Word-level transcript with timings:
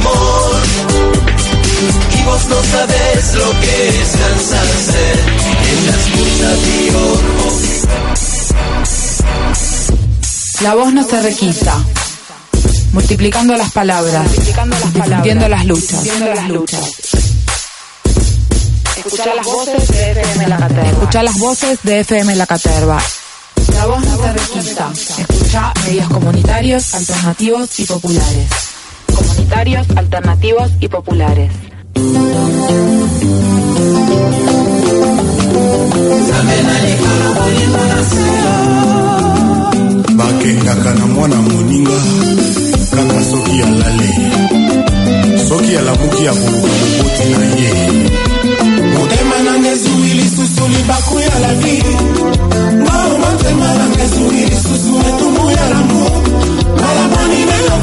Amor 0.00 0.62
y 2.18 2.22
vos 2.24 2.46
no 2.48 2.62
sabes 2.62 3.34
lo 3.34 3.50
que 3.60 3.88
es 3.88 4.08
cansarse 4.10 5.12
en 5.70 5.86
las 5.86 6.02
putas 6.10 6.58
de 6.66 6.96
ojos. 6.96 7.70
La 10.60 10.74
voz 10.74 10.92
no 10.92 11.02
se 11.04 11.22
requisa. 11.22 11.78
Multiplicando 12.92 13.56
las 13.56 13.70
palabras, 13.72 14.26
difundiendo 14.92 15.48
las 15.48 15.64
luchas. 15.64 16.04
las 16.18 16.48
luchas. 16.48 16.80
Escuchar 18.96 19.34
las 19.36 19.46
voces 19.46 19.88
de 19.88 20.10
FM 20.10 20.48
La 20.48 20.56
Caterva. 20.58 20.90
Escuchar 20.90 21.24
las 21.24 21.38
voces 21.38 21.78
de 21.82 22.00
FM 22.00 22.36
La 22.36 22.46
Caterva. 22.46 23.00
La 23.74 23.86
voz 23.86 24.04
no 24.04 24.16
se 24.16 24.32
requisa. 24.32 24.90
Escucha 25.18 25.72
medios 25.86 26.08
comunitarios, 26.08 26.94
alternativos 26.94 27.78
y 27.78 27.84
populares. 27.84 28.48
Comunitarios, 29.20 29.86
alternativos 29.96 30.70
y 30.80 30.88
populares. 30.88 31.52
bakendaka 40.16 40.94
na 40.94 41.06
mwana 41.06 41.36
moninga 41.36 42.00
kaka 42.90 43.24
soki 43.30 43.62
alale 43.62 44.10
soki 45.48 45.76
alamuki 45.76 46.28
akoluka 46.28 46.72
moboti 46.80 47.28
na 47.40 47.46
ye. 47.60 47.72
Motema 48.94 49.36
nanga 49.44 49.70
ezwi 49.70 50.10
lisusu 50.18 50.68
libaku 50.68 51.20
ya 51.20 51.38
lavi 51.38 51.82
ngao 52.82 53.18
motema 53.18 53.68
nanga 53.78 54.04
ezwi 54.04 54.40
lisusu 54.50 54.94
etumbu 55.08 55.50
ya 55.50 55.68
lamu 55.68 56.19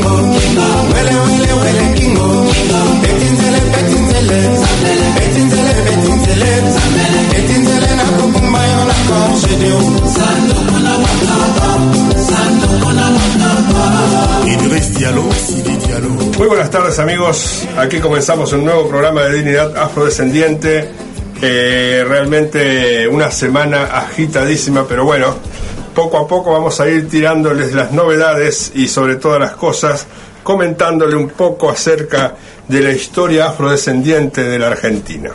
kingo. 0.00 0.40
Kingo 0.40 0.40
yo 0.40 0.54
na 0.54 1.90
Diallo, 15.00 15.32
Sidi 15.32 15.76
Diallo. 15.76 16.10
Muy 16.10 16.46
buenas 16.46 16.70
tardes 16.70 16.98
amigos, 16.98 17.66
aquí 17.76 18.00
comenzamos 18.00 18.52
un 18.52 18.64
nuevo 18.64 18.88
programa 18.88 19.22
de 19.22 19.36
Dignidad 19.38 19.76
Afrodescendiente. 19.76 20.90
Eh, 21.42 22.04
realmente 22.06 23.08
una 23.08 23.30
semana 23.30 23.84
agitadísima, 23.84 24.86
pero 24.86 25.04
bueno, 25.04 25.36
poco 26.00 26.16
a 26.16 26.26
poco 26.26 26.52
vamos 26.52 26.80
a 26.80 26.88
ir 26.88 27.10
tirándoles 27.10 27.74
las 27.74 27.92
novedades 27.92 28.72
y 28.74 28.88
sobre 28.88 29.16
todas 29.16 29.38
las 29.38 29.52
cosas, 29.52 30.06
comentándole 30.42 31.14
un 31.14 31.28
poco 31.28 31.68
acerca 31.68 32.34
de 32.66 32.80
la 32.80 32.90
historia 32.90 33.50
afrodescendiente 33.50 34.42
de 34.44 34.58
la 34.58 34.68
Argentina. 34.68 35.30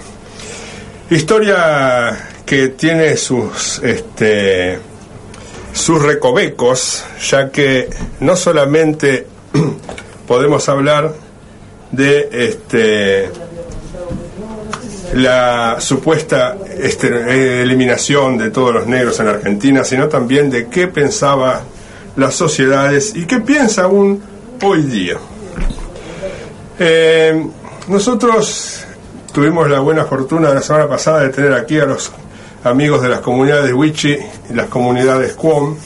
Historia 1.12 2.18
que 2.44 2.70
tiene 2.70 3.16
sus 3.16 3.78
este, 3.84 4.80
sus 5.72 6.02
recovecos, 6.02 7.06
ya 7.30 7.52
que 7.52 7.88
no 8.22 8.36
solamente 8.36 9.28
podemos 10.28 10.68
hablar 10.68 11.14
de 11.92 12.28
este, 12.31 13.30
la 15.16 15.80
supuesta 15.80 16.58
este, 16.78 17.62
eliminación 17.62 18.38
de 18.38 18.52
todos 18.52 18.74
los 18.74 18.86
negros 18.86 19.18
en 19.22 19.30
Argentina, 19.30 19.86
sino 19.86 20.09
también 20.09 20.50
de 20.50 20.68
qué 20.68 20.90
pensaba 20.90 21.62
las 22.18 22.36
sociedades 22.36 23.16
y 23.16 23.25
qué 23.25 23.40
piensa 23.40 23.84
aún 23.84 24.22
hoy 24.62 24.81
día. 24.81 25.16
Eh, 26.78 27.48
nosotros 27.88 28.86
tuvimos 29.31 29.70
la 29.70 29.80
buena 29.80 30.04
fortuna 30.04 30.54
la 30.54 30.62
semana 30.62 30.90
pasada 30.90 31.22
de 31.22 31.30
tener 31.30 31.54
aquí 31.54 31.80
a 31.80 31.86
los 31.86 32.12
amigos 32.66 33.02
de 33.02 33.08
las 33.08 33.22
comunidades 33.22 33.72
Wichi 33.74 34.18
y 34.50 34.54
las 34.54 34.68
comunidades 34.68 35.34
Quom 35.34 35.78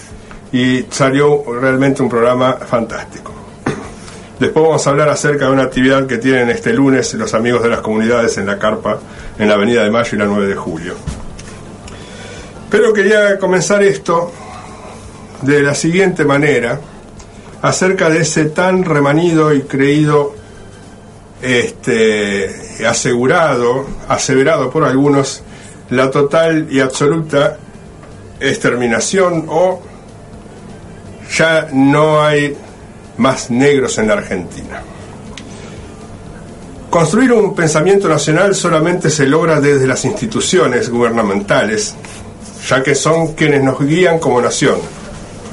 y 0.51 0.85
salió 0.89 1.43
realmente 1.61 2.01
un 2.01 2.09
programa 2.09 2.53
fantástico. 2.53 3.38
Después 4.39 4.65
vamos 4.65 4.87
a 4.87 4.89
hablar 4.91 5.09
acerca 5.09 5.45
de 5.45 5.51
una 5.51 5.63
actividad 5.63 6.07
que 6.07 6.17
tienen 6.17 6.49
este 6.49 6.71
lunes 6.71 7.13
los 7.15 7.33
amigos 7.33 7.61
de 7.61 7.69
las 7.69 7.81
comunidades 7.81 8.37
en 8.37 8.45
la 8.45 8.57
carpa 8.57 8.97
en 9.37 9.49
la 9.49 9.55
Avenida 9.55 9.83
de 9.83 9.91
Mayo 9.91 10.09
y 10.13 10.17
la 10.17 10.25
9 10.25 10.47
de 10.47 10.55
Julio. 10.55 10.93
Pero 12.69 12.93
quería 12.93 13.37
comenzar 13.37 13.83
esto 13.83 14.31
de 15.41 15.61
la 15.61 15.75
siguiente 15.75 16.23
manera, 16.23 16.79
acerca 17.61 18.09
de 18.09 18.21
ese 18.21 18.45
tan 18.45 18.85
remanido 18.85 19.53
y 19.53 19.63
creído, 19.63 20.35
este, 21.41 22.85
asegurado, 22.87 23.85
aseverado 24.07 24.69
por 24.69 24.85
algunos, 24.85 25.43
la 25.89 26.11
total 26.11 26.67
y 26.69 26.79
absoluta 26.79 27.57
exterminación 28.39 29.45
o 29.49 29.81
ya 31.35 31.67
no 31.73 32.21
hay 32.21 32.55
más 33.19 33.51
negros 33.51 33.97
en 33.97 34.07
la 34.07 34.13
Argentina. 34.13 34.81
Construir 36.89 37.31
un 37.33 37.53
pensamiento 37.53 38.09
nacional 38.09 38.55
solamente 38.55 39.11
se 39.11 39.27
logra 39.27 39.61
desde 39.61 39.85
las 39.85 40.05
instituciones 40.05 40.89
gubernamentales, 40.89 41.95
ya 42.67 42.81
que 42.81 42.95
son 42.95 43.33
quienes 43.33 43.63
nos 43.63 43.79
guían 43.79 44.17
como 44.17 44.41
nación, 44.41 44.79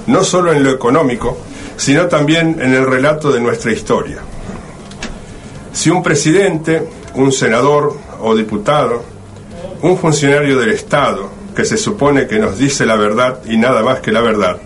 no 0.07 0.25
solo 0.25 0.53
en 0.53 0.65
lo 0.65 0.71
económico, 0.71 1.37
sino 1.77 2.07
también 2.07 2.57
en 2.61 2.73
el 2.73 2.87
relato 2.87 3.31
de 3.31 3.41
nuestra 3.41 3.73
historia. 3.73 4.19
Si 5.73 5.91
un 5.91 6.03
presidente, 6.03 6.89
un 7.15 7.33
senador 7.33 7.99
o 8.21 8.35
diputado, 8.35 9.03
un 9.83 9.99
funcionario 9.99 10.59
del 10.59 10.71
Estado, 10.71 11.31
que 11.55 11.65
se 11.65 11.77
supone 11.77 12.27
que 12.27 12.39
nos 12.39 12.57
dice 12.57 12.87
la 12.87 12.97
verdad 12.97 13.41
y 13.45 13.59
nada 13.59 13.83
más 13.83 14.01
que 14.01 14.13
la 14.13 14.21
verdad, 14.21 14.59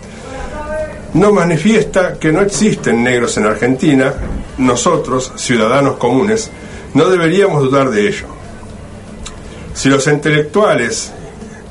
no 1.13 1.33
manifiesta 1.33 2.17
que 2.17 2.31
no 2.31 2.41
existen 2.41 3.03
negros 3.03 3.37
en 3.37 3.45
Argentina, 3.45 4.13
nosotros, 4.57 5.33
ciudadanos 5.35 5.97
comunes, 5.97 6.49
no 6.93 7.09
deberíamos 7.09 7.63
dudar 7.63 7.89
de 7.89 8.07
ello. 8.07 8.27
Si 9.73 9.89
los 9.89 10.07
intelectuales, 10.07 11.11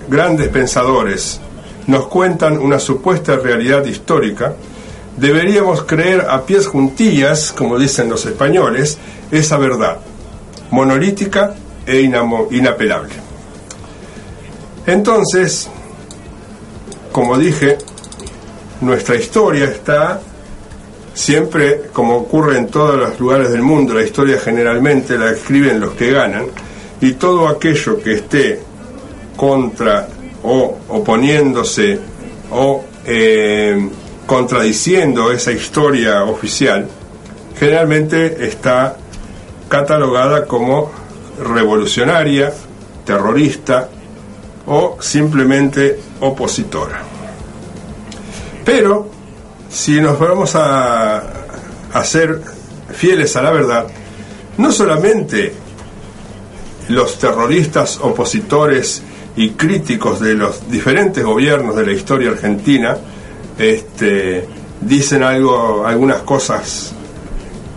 grandes 0.09 0.49
pensadores 0.49 1.41
nos 1.87 2.07
cuentan 2.07 2.59
una 2.59 2.79
supuesta 2.79 3.37
realidad 3.37 3.85
histórica, 3.85 4.55
deberíamos 5.17 5.85
creer 5.85 6.27
a 6.29 6.45
pies 6.45 6.67
juntillas, 6.67 7.53
como 7.53 7.79
dicen 7.79 8.09
los 8.09 8.27
españoles, 8.27 8.99
esa 9.31 9.59
verdad, 9.59 9.99
monolítica 10.71 11.55
e 11.87 12.01
inapelable. 12.01 13.15
Entonces, 14.87 15.69
como 17.13 17.39
dije, 17.39 17.79
nuestra 18.81 19.17
historia 19.17 19.67
está 19.67 20.21
siempre, 21.15 21.83
como 21.93 22.17
ocurre 22.17 22.57
en 22.59 22.69
todos 22.69 22.97
los 22.97 23.19
lugares 23.21 23.51
del 23.51 23.63
mundo, 23.63 23.95
la 23.95 24.03
historia 24.03 24.39
generalmente 24.39 25.19
la 25.19 25.31
escriben 25.31 25.81
los 25.81 25.93
que 25.93 26.13
ganan, 26.13 26.47
y 27.01 27.13
todo 27.13 27.49
aquello 27.49 28.01
que 28.03 28.15
esté 28.15 28.61
contra 29.37 30.09
o 30.43 30.79
oponiéndose 30.89 31.99
o 32.51 32.85
eh, 33.05 33.89
contradiciendo 34.27 35.33
esa 35.33 35.53
historia 35.53 36.25
oficial, 36.25 36.87
generalmente 37.59 38.47
está 38.47 38.97
catalogada 39.69 40.47
como 40.47 40.91
revolucionaria, 41.43 42.53
terrorista 43.05 43.89
o 44.67 44.99
simplemente 45.01 45.99
opositora. 46.21 47.10
Pero 48.71 49.05
si 49.69 50.01
nos 50.01 50.17
vamos 50.17 50.53
a, 50.55 51.25
ser 52.05 52.41
fieles 52.93 53.35
a 53.35 53.43
la 53.43 53.51
verdad, 53.51 53.89
no 54.59 54.71
solamente 54.71 55.53
los 56.87 57.19
terroristas 57.19 57.99
opositores 58.01 59.03
y 59.35 59.51
críticos 59.51 60.21
de 60.21 60.35
los 60.35 60.71
diferentes 60.71 61.25
gobiernos 61.25 61.75
de 61.75 61.85
la 61.85 61.93
historia 61.93 62.31
argentina 62.31 62.97
este, 63.59 64.47
dicen 64.81 65.25
algo, 65.25 65.85
algunas 65.85 66.21
cosas 66.21 66.93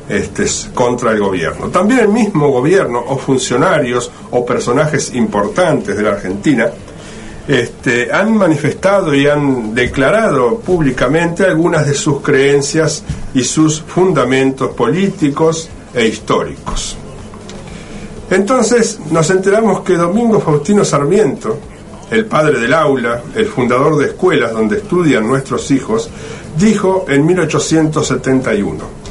este, 0.08 0.46
contra 0.76 1.12
el 1.12 1.20
gobierno. 1.22 1.70
También 1.70 2.02
el 2.02 2.10
mismo 2.10 2.50
gobierno 2.50 3.04
o 3.08 3.18
funcionarios 3.18 4.12
o 4.30 4.46
personajes 4.46 5.12
importantes 5.16 5.98
de 5.98 6.04
la 6.04 6.12
Argentina 6.12 6.70
este, 7.48 8.12
han 8.12 8.38
manifestado 8.38 9.14
y 9.14 9.28
han 9.28 9.76
declarado 9.76 10.60
públicamente 10.60 11.44
algunas 11.44 11.86
de 11.86 11.94
sus 11.94 12.22
creencias 12.22 13.04
y 13.34 13.44
sus 13.44 13.82
fundamentos 13.82 14.72
políticos 14.72 15.70
e 15.94 16.08
históricos. 16.08 16.98
Entonces 18.30 19.00
nos 19.12 19.30
enteramos 19.30 19.82
que 19.82 19.96
Domingo 19.96 20.40
Faustino 20.40 20.86
Sarmiento, 20.86 21.60
el 22.10 22.26
padre 22.26 22.60
del 22.60 22.74
aula, 22.74 23.22
el 23.36 23.46
fundador 23.48 23.98
de 23.98 24.08
escuelas 24.08 24.54
donde 24.54 24.78
estudian 24.78 25.28
nuestros 25.28 25.70
hijos, 25.72 26.10
dijo 26.58 27.06
en 27.10 27.26
1871, 27.26 29.04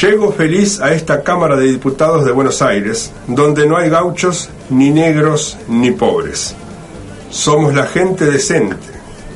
Llego 0.00 0.32
feliz 0.32 0.80
a 0.80 0.92
esta 0.92 1.22
Cámara 1.22 1.56
de 1.56 1.66
Diputados 1.66 2.24
de 2.24 2.32
Buenos 2.32 2.62
Aires, 2.62 3.12
donde 3.28 3.66
no 3.66 3.76
hay 3.76 3.88
gauchos, 3.88 4.50
ni 4.70 4.90
negros, 4.90 5.56
ni 5.68 5.92
pobres. 5.92 6.56
Somos 7.34 7.74
la 7.74 7.86
gente 7.86 8.26
decente, 8.26 8.76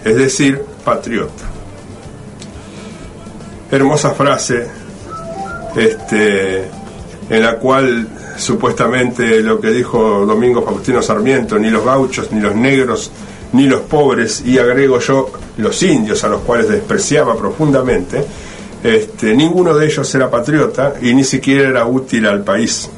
es 0.04 0.14
decir, 0.14 0.62
patriota. 0.84 1.42
Hermosa 3.72 4.12
frase, 4.12 4.68
este, 5.74 6.68
en 7.28 7.42
la 7.42 7.56
cual 7.58 8.06
supuestamente 8.36 9.40
lo 9.40 9.60
que 9.60 9.72
dijo 9.72 10.24
Domingo 10.24 10.62
Faustino 10.62 11.02
Sarmiento, 11.02 11.58
ni 11.58 11.70
los 11.70 11.84
gauchos, 11.84 12.30
ni 12.30 12.40
los 12.40 12.54
negros, 12.54 13.10
ni 13.52 13.66
los 13.66 13.80
pobres, 13.80 14.42
y 14.46 14.60
agrego 14.60 15.00
yo 15.00 15.32
los 15.56 15.82
indios 15.82 16.22
a 16.22 16.28
los 16.28 16.42
cuales 16.42 16.68
despreciaba 16.68 17.36
profundamente, 17.36 18.24
este, 18.84 19.34
ninguno 19.34 19.76
de 19.76 19.86
ellos 19.86 20.14
era 20.14 20.30
patriota 20.30 20.94
y 21.02 21.12
ni 21.14 21.24
siquiera 21.24 21.68
era 21.68 21.84
útil 21.84 22.26
al 22.26 22.44
país. 22.44 22.88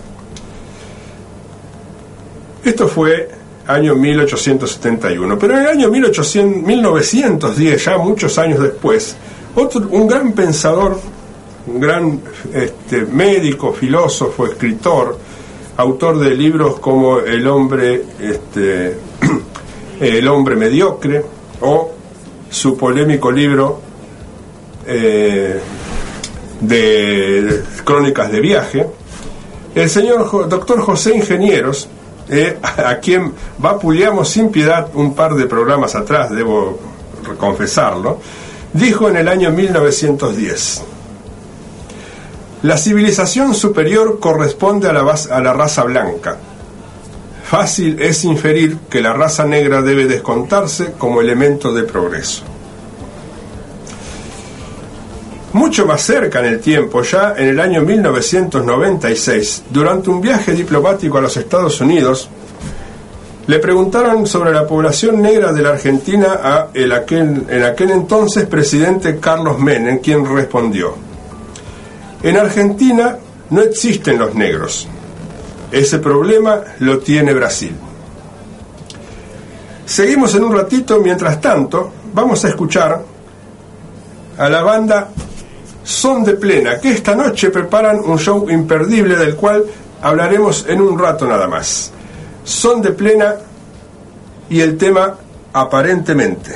Esto 2.62 2.87
fue 2.87 3.39
año 3.70 3.94
1871, 3.94 5.38
pero 5.38 5.56
en 5.56 5.62
el 5.62 5.69
año 5.69 5.90
1800, 5.90 6.67
1910, 6.67 7.84
ya 7.84 7.99
muchos 7.99 8.38
años 8.38 8.61
después, 8.61 9.17
otro, 9.55 9.87
un 9.90 10.06
gran 10.06 10.32
pensador, 10.32 10.99
un 11.67 11.81
gran 11.81 12.20
este, 12.52 13.06
médico, 13.06 13.72
filósofo, 13.72 14.46
escritor, 14.46 15.19
autor 15.76 16.19
de 16.19 16.34
libros 16.34 16.78
como 16.81 17.20
El 17.20 17.46
hombre, 17.46 18.05
este, 18.20 18.96
El 20.00 20.28
hombre 20.28 20.56
mediocre 20.56 21.23
o 21.61 21.93
su 22.50 22.76
polémico 22.76 23.31
libro 23.31 23.81
eh, 24.87 25.61
de 26.61 27.62
crónicas 27.84 28.32
de 28.32 28.40
viaje, 28.40 28.87
el 29.75 29.88
señor 29.88 30.49
doctor 30.49 30.81
José 30.81 31.14
Ingenieros, 31.14 31.88
eh, 32.30 32.58
a 32.62 32.96
quien 32.96 33.32
vapuleamos 33.58 34.28
sin 34.28 34.50
piedad 34.50 34.88
un 34.94 35.14
par 35.14 35.34
de 35.34 35.46
programas 35.46 35.94
atrás, 35.94 36.30
debo 36.30 36.78
confesarlo, 37.38 38.18
dijo 38.72 39.08
en 39.08 39.16
el 39.16 39.28
año 39.28 39.50
1910, 39.50 40.82
la 42.62 42.76
civilización 42.76 43.54
superior 43.54 44.20
corresponde 44.20 44.88
a 44.88 44.92
la, 44.92 45.00
a 45.00 45.40
la 45.40 45.52
raza 45.52 45.82
blanca. 45.84 46.36
Fácil 47.44 48.00
es 48.00 48.22
inferir 48.24 48.78
que 48.88 49.00
la 49.00 49.12
raza 49.12 49.44
negra 49.44 49.82
debe 49.82 50.06
descontarse 50.06 50.92
como 50.98 51.20
elemento 51.20 51.72
de 51.72 51.82
progreso. 51.82 52.44
Mucho 55.52 55.85
más 55.85 56.02
cerca 56.02 56.38
en 56.38 56.44
el 56.47 56.61
tiempo, 56.61 57.02
ya 57.02 57.35
en 57.37 57.49
el 57.49 57.58
año 57.58 57.82
1996, 57.82 59.64
durante 59.70 60.08
un 60.08 60.20
viaje 60.20 60.52
diplomático 60.52 61.19
a 61.19 61.20
los 61.20 61.37
Estados 61.37 61.81
Unidos, 61.81 62.29
le 63.49 63.58
preguntaron 63.58 64.29
sobre 64.29 64.52
la 64.52 64.64
población 64.64 65.20
negra 65.20 65.52
de 65.52 65.62
la 65.62 65.70
Argentina 65.70 66.38
a 66.41 66.69
el 66.73 66.93
aquel, 66.93 67.47
en 67.49 67.64
aquel 67.64 67.91
entonces 67.91 68.47
presidente 68.47 69.19
Carlos 69.19 69.58
Menem, 69.58 69.99
quien 69.99 70.25
respondió, 70.25 70.94
en 72.23 72.37
Argentina 72.37 73.19
no 73.50 73.61
existen 73.61 74.20
los 74.20 74.32
negros. 74.37 74.87
Ese 75.73 75.99
problema 75.99 76.61
lo 76.79 77.00
tiene 77.00 77.35
Brasil. 77.35 77.75
Seguimos 79.85 80.32
en 80.37 80.44
un 80.44 80.55
ratito, 80.55 81.00
mientras 81.00 81.41
tanto, 81.41 81.93
vamos 82.14 82.44
a 82.44 82.49
escuchar 82.49 83.02
a 84.38 84.49
la 84.49 84.62
banda 84.62 85.09
Son 85.90 86.23
de 86.23 86.35
Plena, 86.35 86.78
que 86.78 86.92
esta 86.92 87.16
noche 87.16 87.50
preparan 87.50 87.99
un 87.99 88.16
show 88.16 88.49
imperdible 88.49 89.16
del 89.16 89.35
cual 89.35 89.64
hablaremos 90.00 90.64
en 90.68 90.80
un 90.80 90.97
rato 90.97 91.26
nada 91.26 91.49
más. 91.49 91.90
Son 92.44 92.80
de 92.80 92.92
Plena 92.92 93.35
y 94.49 94.61
el 94.61 94.78
tema 94.78 95.16
aparentemente. 95.52 96.52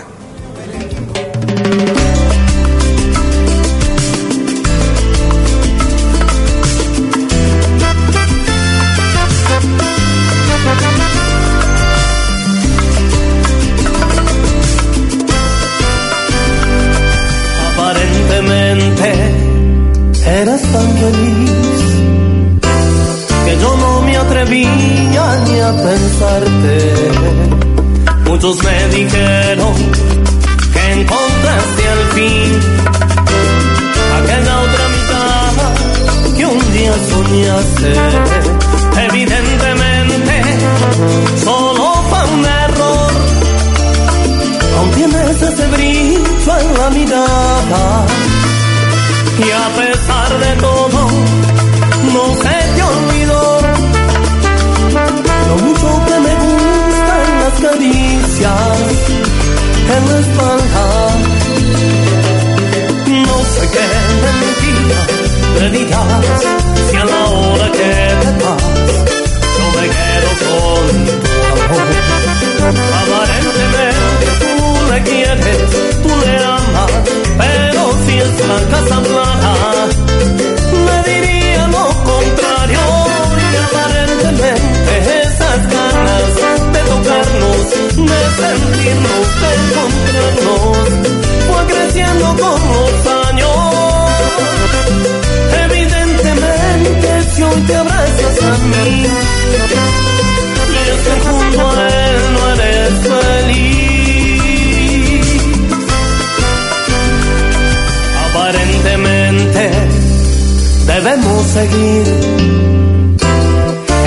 Seguir. 111.04 112.06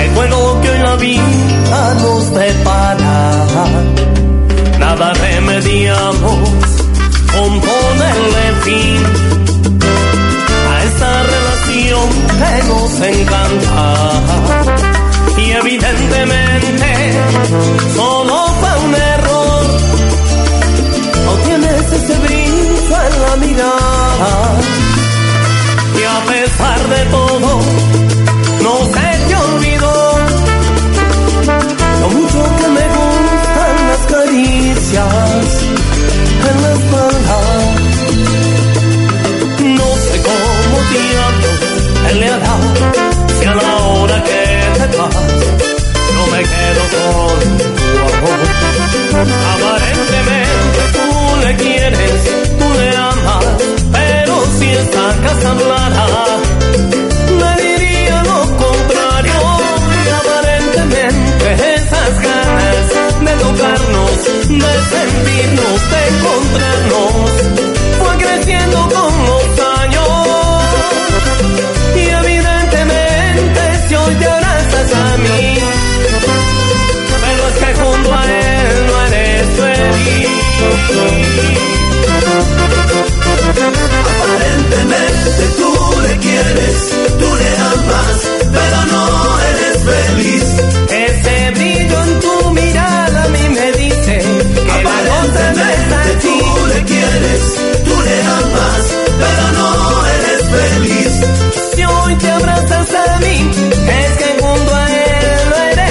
Es 0.02 0.14
bueno 0.16 0.60
que 0.60 0.70
hoy 0.70 0.78
la 0.78 0.96
vida 0.96 1.94
nos 2.02 2.34
depara, 2.34 3.46
nada 4.80 5.12
remediamos 5.14 6.38
con 7.32 7.60
ponerle 7.60 8.46
fin 8.64 9.02
a 10.72 10.84
esta 10.88 11.22
relación 11.22 12.08
que 12.40 12.52
nos 12.66 13.00
encanta. 13.00 13.82
Y 15.36 15.52
evidentemente 15.52 16.47
Aparentemente 49.54 50.80
tú 50.92 51.08
le 51.42 51.56
quieres, 51.56 52.20
tú 52.60 52.66
le 52.78 52.96
amas, 52.96 53.44
pero 53.90 54.46
si 54.56 54.70
esta 54.70 55.16
casa 55.24 55.50
hablara, 55.50 56.06
me 57.40 57.50
diría 57.60 58.22
lo 58.22 58.40
contrario. 58.56 59.40
Aparentemente 60.20 61.74
esas 61.74 62.12
ganas 62.22 62.86
de 63.20 63.32
tocarnos, 63.42 64.16
de 64.48 64.74
sentirnos, 64.94 65.78
de 65.90 66.00
encontrarnos, 66.14 67.30
fue 67.98 68.12
creciendo 68.16 68.87
Aparentemente 84.10 85.42
tú 85.56 85.72
le 86.02 86.16
quieres, 86.18 86.78
tú 87.18 87.28
le 87.34 87.50
amas, 87.74 88.16
pero 88.52 88.78
no 88.92 89.04
eres 89.50 89.76
feliz. 89.90 90.46
Ese 90.90 91.50
brillo 91.54 92.02
en 92.04 92.20
tu 92.20 92.50
mirada 92.50 93.24
a 93.24 93.28
mí 93.28 93.48
me 93.48 93.72
dice 93.72 94.18
que 94.64 94.70
Aparentemente 94.70 96.10
tú 96.22 96.36
le 96.72 96.84
quieres, 96.84 97.42
tú 97.84 97.94
le 98.02 98.22
amas, 98.22 98.82
pero 99.22 99.44
no 99.58 99.70
eres 100.06 100.40
feliz. 100.56 101.12
Si 101.74 101.84
hoy 101.84 102.14
te 102.16 102.30
abrazas 102.30 102.88
a 102.94 103.18
mí, 103.20 103.50
es 104.00 104.16
que 104.18 104.30
junto 104.40 104.74
a 104.74 104.86
él 104.88 105.50
no 105.50 105.56
eres 105.72 105.88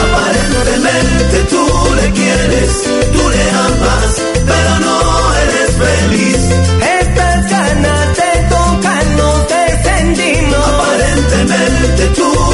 Aparentemente 0.00 1.36
tú 1.50 1.66
le 1.96 2.12
quieres, 2.12 2.84
tú 3.12 3.28
le 3.28 3.50
amas, 3.50 4.22
pero 4.46 4.78
no 4.78 5.34
eres 5.34 5.70
feliz. 5.76 6.38
Estas 7.00 7.50
ganas 7.50 8.16
de 8.16 8.30
tocarnos, 8.48 9.48
de 9.48 9.82
sentirnos. 9.82 10.68
Aparentemente 10.68 12.06
tú 12.14 12.47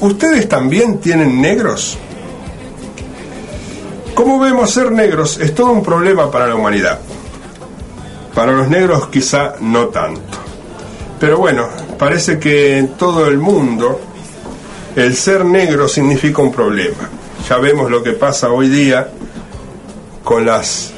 ¿ustedes 0.00 0.48
también 0.48 0.98
tienen 0.98 1.40
negros? 1.40 1.96
Como 4.16 4.38
vemos, 4.38 4.70
ser 4.70 4.92
negros 4.92 5.38
es 5.38 5.54
todo 5.54 5.72
un 5.72 5.82
problema 5.82 6.30
para 6.30 6.46
la 6.46 6.54
humanidad. 6.54 6.98
Para 8.34 8.52
los 8.52 8.66
negros 8.66 9.08
quizá 9.08 9.56
no 9.60 9.88
tanto. 9.88 10.38
Pero 11.20 11.36
bueno, 11.36 11.68
parece 11.98 12.38
que 12.38 12.78
en 12.78 12.94
todo 12.94 13.26
el 13.26 13.36
mundo 13.36 14.00
el 14.96 15.14
ser 15.14 15.44
negro 15.44 15.86
significa 15.86 16.40
un 16.40 16.50
problema. 16.50 17.10
Ya 17.46 17.58
vemos 17.58 17.90
lo 17.90 18.02
que 18.02 18.12
pasa 18.12 18.48
hoy 18.48 18.70
día 18.70 19.06
con 20.24 20.46
las 20.46 20.94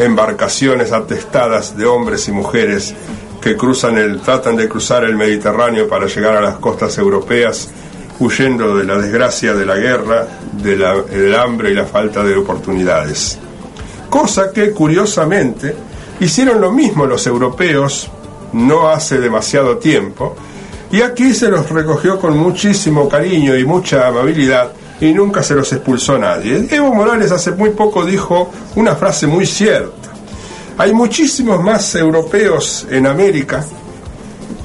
embarcaciones 0.00 0.90
atestadas 0.90 1.76
de 1.76 1.86
hombres 1.86 2.26
y 2.26 2.32
mujeres 2.32 2.92
que 3.40 3.56
cruzan 3.56 3.98
el, 3.98 4.20
tratan 4.20 4.56
de 4.56 4.68
cruzar 4.68 5.04
el 5.04 5.14
Mediterráneo 5.14 5.86
para 5.86 6.06
llegar 6.06 6.34
a 6.34 6.40
las 6.40 6.56
costas 6.56 6.98
europeas, 6.98 7.70
huyendo 8.18 8.76
de 8.76 8.84
la 8.84 8.98
desgracia 8.98 9.54
de 9.54 9.66
la 9.66 9.76
guerra, 9.76 10.26
del 10.52 11.34
hambre 11.34 11.70
y 11.70 11.74
la 11.74 11.84
falta 11.84 12.22
de 12.22 12.36
oportunidades. 12.36 13.38
Cosa 14.08 14.52
que, 14.52 14.72
curiosamente, 14.72 15.74
Hicieron 16.22 16.60
lo 16.60 16.70
mismo 16.70 17.04
los 17.04 17.26
europeos 17.26 18.08
no 18.52 18.88
hace 18.88 19.18
demasiado 19.18 19.78
tiempo, 19.78 20.36
y 20.92 21.00
aquí 21.02 21.34
se 21.34 21.48
los 21.48 21.68
recogió 21.68 22.20
con 22.20 22.38
muchísimo 22.38 23.08
cariño 23.08 23.56
y 23.56 23.64
mucha 23.64 24.06
amabilidad 24.06 24.70
y 25.00 25.12
nunca 25.12 25.42
se 25.42 25.56
los 25.56 25.72
expulsó 25.72 26.16
nadie. 26.18 26.68
Evo 26.70 26.94
Morales 26.94 27.32
hace 27.32 27.50
muy 27.50 27.70
poco 27.70 28.04
dijo 28.04 28.52
una 28.76 28.94
frase 28.94 29.26
muy 29.26 29.46
cierta. 29.46 30.10
Hay 30.78 30.92
muchísimos 30.92 31.60
más 31.60 31.92
europeos 31.96 32.86
en 32.88 33.08
América 33.08 33.64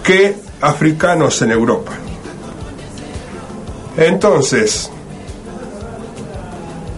que 0.04 0.36
africanos 0.62 1.42
en 1.42 1.52
Europa. 1.52 1.94
Entonces, 3.98 4.92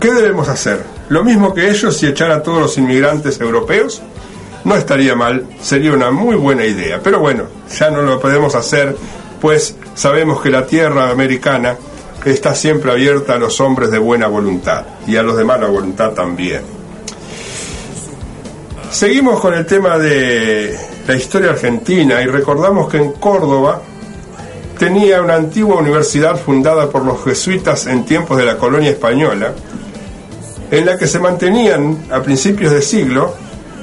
¿qué 0.02 0.14
debemos 0.14 0.50
hacer? 0.50 0.84
¿Lo 1.08 1.24
mismo 1.24 1.54
que 1.54 1.70
ellos 1.70 2.04
y 2.04 2.08
echar 2.08 2.30
a 2.32 2.44
todos 2.44 2.62
los 2.62 2.78
inmigrantes 2.78 3.40
europeos? 3.40 4.02
No 4.66 4.76
estaría 4.76 5.16
mal, 5.16 5.48
sería 5.62 5.94
una 5.94 6.12
muy 6.12 6.36
buena 6.36 6.66
idea. 6.66 7.00
Pero 7.02 7.20
bueno, 7.20 7.46
ya 7.78 7.90
no 7.90 8.02
lo 8.02 8.20
podemos 8.20 8.54
hacer, 8.54 8.96
pues 9.40 9.76
sabemos 9.96 10.42
que 10.42 10.50
la 10.50 10.68
tierra 10.68 11.10
americana 11.10 11.78
está 12.26 12.54
siempre 12.54 12.92
abierta 12.92 13.36
a 13.36 13.38
los 13.38 13.62
hombres 13.62 13.92
de 13.92 13.98
buena 13.98 14.28
voluntad 14.28 14.84
y 15.08 15.16
a 15.16 15.24
los 15.24 15.38
de 15.38 15.46
mala 15.46 15.68
voluntad 15.68 16.12
también. 16.12 16.62
Seguimos 18.92 19.40
con 19.40 19.54
el 19.54 19.66
tema 19.66 19.98
de 19.98 20.78
la 21.08 21.16
historia 21.16 21.52
argentina 21.52 22.22
y 22.22 22.26
recordamos 22.26 22.90
que 22.90 22.98
en 22.98 23.14
Córdoba 23.14 23.82
tenía 24.80 25.22
una 25.22 25.36
antigua 25.36 25.76
universidad 25.76 26.38
fundada 26.38 26.90
por 26.90 27.04
los 27.04 27.22
jesuitas 27.24 27.86
en 27.86 28.06
tiempos 28.06 28.38
de 28.38 28.46
la 28.46 28.58
colonia 28.58 28.90
española, 28.90 29.54
en 30.72 30.86
la 30.86 30.98
que 30.98 31.06
se 31.06 31.20
mantenían 31.20 32.06
a 32.10 32.22
principios 32.22 32.72
de 32.72 32.82
siglo 32.82 33.34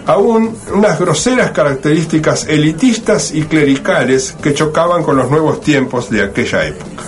aún 0.07 0.57
unas 0.73 0.99
groseras 0.99 1.50
características 1.50 2.47
elitistas 2.49 3.33
y 3.35 3.43
clericales 3.43 4.35
que 4.41 4.55
chocaban 4.55 5.03
con 5.03 5.17
los 5.17 5.31
nuevos 5.31 5.61
tiempos 5.61 6.09
de 6.09 6.23
aquella 6.23 6.65
época. 6.65 7.03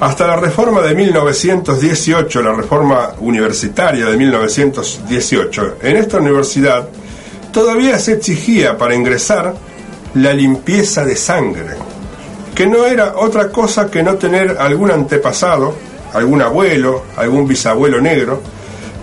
Hasta 0.00 0.26
la 0.26 0.36
reforma 0.36 0.82
de 0.82 0.94
1918, 0.94 2.42
la 2.42 2.52
reforma 2.52 3.14
universitaria 3.20 4.06
de 4.06 4.16
1918, 4.16 5.76
en 5.80 5.96
esta 5.96 6.18
universidad 6.18 6.88
todavía 7.50 7.98
se 7.98 8.14
exigía 8.14 8.76
para 8.76 8.94
ingresar 8.94 9.54
la 10.14 10.32
limpieza 10.32 11.04
de 11.04 11.16
sangre, 11.16 11.76
que 12.54 12.66
no 12.66 12.86
era 12.86 13.14
otra 13.16 13.50
cosa 13.50 13.90
que 13.90 14.02
no 14.02 14.14
tener 14.14 14.56
algún 14.58 14.90
antepasado, 14.90 15.74
algún 16.12 16.40
abuelo, 16.40 17.02
algún 17.16 17.46
bisabuelo 17.46 18.00
negro, 18.00 18.40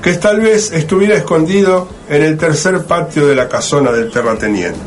que 0.01 0.13
tal 0.13 0.39
vez 0.39 0.71
estuviera 0.71 1.15
escondido 1.15 1.87
en 2.09 2.23
el 2.23 2.37
tercer 2.37 2.85
patio 2.85 3.27
de 3.27 3.35
la 3.35 3.47
casona 3.47 3.91
del 3.91 4.09
terrateniente. 4.09 4.79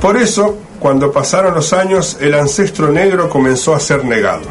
Por 0.00 0.16
eso, 0.16 0.58
cuando 0.78 1.10
pasaron 1.12 1.54
los 1.54 1.72
años, 1.72 2.18
el 2.20 2.34
ancestro 2.34 2.90
negro 2.90 3.30
comenzó 3.30 3.74
a 3.74 3.80
ser 3.80 4.04
negado. 4.04 4.44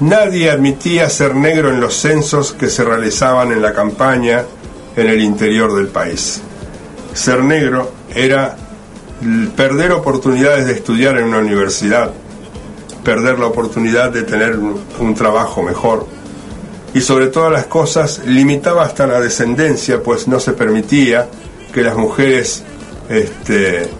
Nadie 0.00 0.50
admitía 0.50 1.10
ser 1.10 1.34
negro 1.34 1.70
en 1.70 1.80
los 1.80 1.94
censos 1.94 2.52
que 2.52 2.68
se 2.68 2.84
realizaban 2.84 3.52
en 3.52 3.62
la 3.62 3.72
campaña 3.74 4.44
en 4.96 5.08
el 5.08 5.20
interior 5.20 5.74
del 5.74 5.88
país. 5.88 6.40
Ser 7.12 7.44
negro 7.44 7.92
era 8.14 8.56
perder 9.56 9.92
oportunidades 9.92 10.66
de 10.66 10.72
estudiar 10.72 11.18
en 11.18 11.24
una 11.24 11.38
universidad, 11.38 12.10
perder 13.02 13.38
la 13.38 13.46
oportunidad 13.46 14.10
de 14.10 14.22
tener 14.22 14.58
un 14.58 15.14
trabajo 15.14 15.62
mejor, 15.62 16.06
y 16.94 17.00
sobre 17.00 17.26
todas 17.26 17.52
las 17.52 17.66
cosas 17.66 18.22
limitaba 18.24 18.84
hasta 18.84 19.06
la 19.06 19.20
descendencia, 19.20 20.00
pues 20.00 20.28
no 20.28 20.38
se 20.38 20.52
permitía 20.52 21.28
que 21.72 21.82
las 21.82 21.96
mujeres 21.96 22.62
este, 23.08 23.90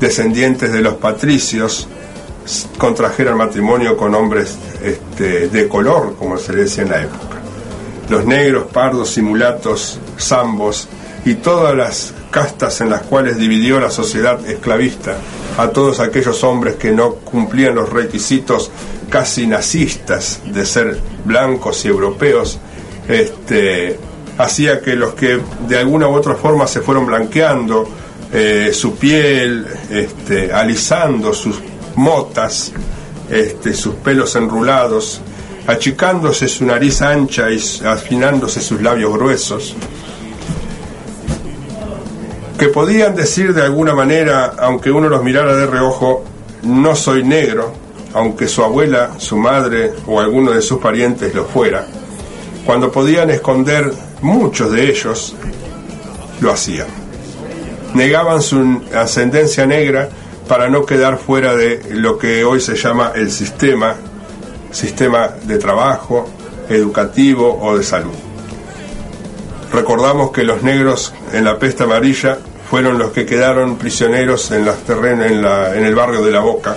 descendientes 0.00 0.72
de 0.72 0.80
los 0.80 0.94
patricios 0.94 1.86
contrajeran 2.76 3.36
matrimonio 3.36 3.96
con 3.96 4.16
hombres 4.16 4.56
este, 4.82 5.48
de 5.48 5.68
color, 5.68 6.16
como 6.18 6.36
se 6.36 6.52
decía 6.54 6.82
en 6.82 6.90
la 6.90 7.02
época. 7.02 7.36
Los 8.08 8.26
negros, 8.26 8.64
pardos, 8.64 9.10
simulatos, 9.10 10.00
zambos 10.18 10.88
y 11.24 11.34
todas 11.34 11.74
las 11.74 12.12
castas 12.34 12.80
en 12.80 12.90
las 12.90 13.02
cuales 13.02 13.36
dividió 13.38 13.78
la 13.78 13.90
sociedad 13.90 14.44
esclavista 14.44 15.16
a 15.56 15.68
todos 15.68 16.00
aquellos 16.00 16.42
hombres 16.42 16.74
que 16.74 16.90
no 16.90 17.14
cumplían 17.14 17.76
los 17.76 17.90
requisitos 17.90 18.72
casi 19.08 19.46
nazistas 19.46 20.40
de 20.44 20.66
ser 20.66 20.98
blancos 21.24 21.84
y 21.84 21.88
europeos, 21.88 22.58
este, 23.06 24.00
hacía 24.36 24.80
que 24.80 24.96
los 24.96 25.14
que 25.14 25.38
de 25.68 25.78
alguna 25.78 26.08
u 26.08 26.14
otra 26.14 26.34
forma 26.34 26.66
se 26.66 26.80
fueron 26.80 27.06
blanqueando 27.06 27.88
eh, 28.32 28.72
su 28.74 28.96
piel, 28.96 29.64
este, 29.88 30.52
alisando 30.52 31.32
sus 31.34 31.60
motas, 31.94 32.72
este, 33.30 33.74
sus 33.74 33.94
pelos 33.94 34.34
enrulados, 34.34 35.20
achicándose 35.68 36.48
su 36.48 36.64
nariz 36.64 37.00
ancha 37.00 37.48
y 37.48 37.62
afinándose 37.84 38.60
sus 38.60 38.82
labios 38.82 39.12
gruesos, 39.14 39.76
podían 42.68 43.14
decir 43.14 43.54
de 43.54 43.62
alguna 43.62 43.94
manera, 43.94 44.54
aunque 44.58 44.90
uno 44.90 45.08
los 45.08 45.22
mirara 45.22 45.56
de 45.56 45.66
reojo, 45.66 46.24
no 46.62 46.94
soy 46.94 47.24
negro, 47.24 47.72
aunque 48.12 48.46
su 48.48 48.62
abuela, 48.62 49.12
su 49.18 49.36
madre 49.36 49.92
o 50.06 50.20
alguno 50.20 50.52
de 50.52 50.62
sus 50.62 50.78
parientes 50.78 51.34
lo 51.34 51.44
fuera, 51.44 51.86
cuando 52.64 52.90
podían 52.90 53.30
esconder 53.30 53.92
muchos 54.22 54.70
de 54.72 54.88
ellos, 54.88 55.34
lo 56.40 56.52
hacían. 56.52 56.86
Negaban 57.94 58.40
su 58.40 58.82
ascendencia 58.94 59.66
negra 59.66 60.08
para 60.48 60.68
no 60.68 60.84
quedar 60.84 61.18
fuera 61.18 61.54
de 61.54 61.82
lo 61.90 62.18
que 62.18 62.44
hoy 62.44 62.60
se 62.60 62.76
llama 62.76 63.12
el 63.14 63.30
sistema, 63.30 63.96
sistema 64.70 65.28
de 65.44 65.58
trabajo, 65.58 66.28
educativo 66.68 67.58
o 67.60 67.76
de 67.76 67.84
salud. 67.84 68.14
Recordamos 69.72 70.30
que 70.30 70.44
los 70.44 70.62
negros 70.62 71.12
en 71.32 71.44
la 71.44 71.58
peste 71.58 71.82
amarilla 71.82 72.38
fueron 72.68 72.98
los 72.98 73.12
que 73.12 73.26
quedaron 73.26 73.76
prisioneros 73.76 74.50
en, 74.50 74.64
las 74.64 74.78
en, 74.88 75.20
en 75.20 75.84
el 75.84 75.94
barrio 75.94 76.22
de 76.22 76.32
La 76.32 76.40
Boca, 76.40 76.76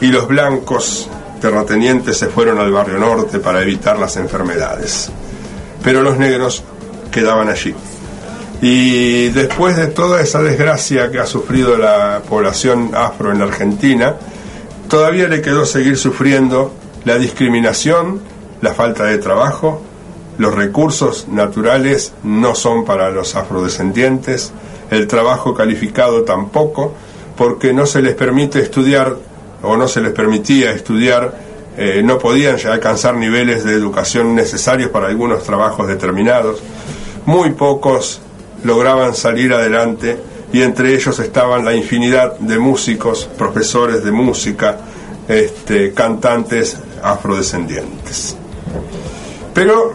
y 0.00 0.08
los 0.08 0.28
blancos 0.28 1.08
terratenientes 1.40 2.18
se 2.18 2.26
fueron 2.26 2.58
al 2.58 2.72
barrio 2.72 2.98
norte 2.98 3.38
para 3.38 3.62
evitar 3.62 3.98
las 3.98 4.16
enfermedades. 4.16 5.10
Pero 5.82 6.02
los 6.02 6.18
negros 6.18 6.62
quedaban 7.10 7.48
allí. 7.48 7.74
Y 8.60 9.28
después 9.28 9.76
de 9.76 9.86
toda 9.86 10.20
esa 10.20 10.42
desgracia 10.42 11.10
que 11.10 11.20
ha 11.20 11.26
sufrido 11.26 11.76
la 11.76 12.22
población 12.28 12.90
afro 12.94 13.30
en 13.30 13.38
la 13.38 13.44
Argentina, 13.44 14.16
todavía 14.88 15.28
le 15.28 15.42
quedó 15.42 15.64
seguir 15.64 15.96
sufriendo 15.96 16.72
la 17.04 17.18
discriminación, 17.18 18.20
la 18.60 18.74
falta 18.74 19.04
de 19.04 19.18
trabajo, 19.18 19.82
los 20.38 20.54
recursos 20.54 21.28
naturales 21.28 22.12
no 22.24 22.54
son 22.54 22.84
para 22.84 23.10
los 23.10 23.36
afrodescendientes, 23.36 24.52
el 24.90 25.06
trabajo 25.06 25.54
calificado 25.54 26.22
tampoco, 26.22 26.94
porque 27.36 27.72
no 27.72 27.86
se 27.86 28.02
les 28.02 28.14
permite 28.14 28.60
estudiar 28.60 29.16
o 29.62 29.76
no 29.76 29.88
se 29.88 30.00
les 30.00 30.12
permitía 30.12 30.72
estudiar, 30.72 31.32
eh, 31.76 32.02
no 32.04 32.18
podían 32.18 32.56
alcanzar 32.66 33.14
niveles 33.14 33.64
de 33.64 33.72
educación 33.72 34.34
necesarios 34.34 34.90
para 34.90 35.08
algunos 35.08 35.44
trabajos 35.44 35.86
determinados. 35.86 36.60
Muy 37.26 37.50
pocos 37.50 38.20
lograban 38.64 39.14
salir 39.14 39.52
adelante 39.52 40.18
y 40.52 40.62
entre 40.62 40.94
ellos 40.94 41.18
estaban 41.18 41.64
la 41.64 41.74
infinidad 41.74 42.38
de 42.38 42.58
músicos, 42.58 43.28
profesores 43.36 44.02
de 44.02 44.10
música, 44.10 44.78
este, 45.28 45.92
cantantes 45.92 46.78
afrodescendientes. 47.02 48.36
Pero 49.54 49.92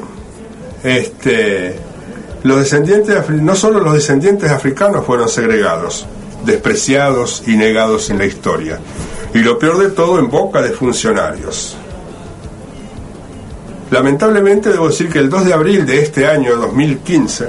este, 0.84 1.76
los 2.44 2.58
descendientes, 2.58 3.30
no 3.30 3.56
solo 3.56 3.80
los 3.80 3.94
descendientes 3.94 4.52
africanos 4.52 5.06
fueron 5.06 5.30
segregados, 5.30 6.06
despreciados 6.46 7.44
y 7.48 7.56
negados 7.56 8.10
en 8.10 8.18
la 8.18 8.26
historia, 8.26 8.80
y 9.34 9.40
lo 9.40 9.58
peor 9.58 9.80
de 9.80 9.90
todo 9.90 10.20
en 10.20 10.30
boca 10.30 10.62
de 10.62 10.72
funcionarios. 10.72 11.78
Lamentablemente 13.92 14.70
debo 14.70 14.90
decir 14.90 15.10
que 15.10 15.20
el 15.20 15.30
2 15.30 15.46
de 15.46 15.54
abril 15.54 15.86
de 15.86 16.02
este 16.02 16.28
año 16.28 16.56
2015, 16.58 17.48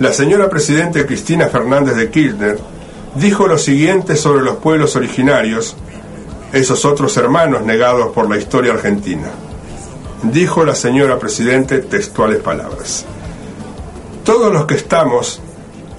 la 0.00 0.12
señora 0.12 0.50
presidenta 0.50 1.06
Cristina 1.06 1.48
Fernández 1.48 1.96
de 1.96 2.10
Kirchner 2.10 2.58
dijo 3.14 3.46
lo 3.46 3.56
siguiente 3.56 4.16
sobre 4.16 4.42
los 4.42 4.56
pueblos 4.56 4.96
originarios, 4.96 5.76
esos 6.52 6.84
otros 6.84 7.16
hermanos 7.16 7.62
negados 7.62 8.12
por 8.12 8.28
la 8.28 8.36
historia 8.36 8.72
argentina. 8.72 9.28
Dijo 10.24 10.64
la 10.64 10.74
señora 10.74 11.18
presidente 11.18 11.78
textuales 11.78 12.40
palabras. 12.40 13.06
Todos 14.24 14.52
los 14.52 14.64
que 14.64 14.74
estamos, 14.74 15.40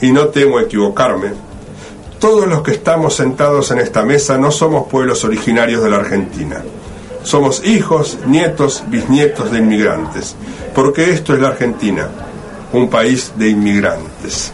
y 0.01 0.11
no 0.11 0.29
temo 0.29 0.59
equivocarme, 0.59 1.33
todos 2.19 2.47
los 2.47 2.63
que 2.63 2.71
estamos 2.71 3.15
sentados 3.15 3.69
en 3.69 3.79
esta 3.79 4.03
mesa 4.03 4.37
no 4.37 4.49
somos 4.49 4.87
pueblos 4.87 5.23
originarios 5.23 5.83
de 5.83 5.91
la 5.91 5.97
Argentina. 5.97 6.63
Somos 7.23 7.63
hijos, 7.65 8.17
nietos, 8.25 8.83
bisnietos 8.87 9.51
de 9.51 9.59
inmigrantes, 9.59 10.35
porque 10.73 11.11
esto 11.11 11.35
es 11.35 11.39
la 11.39 11.49
Argentina. 11.49 12.09
un 12.73 12.89
país 12.89 13.31
de 13.37 13.49
inmigrantes. 13.49 14.51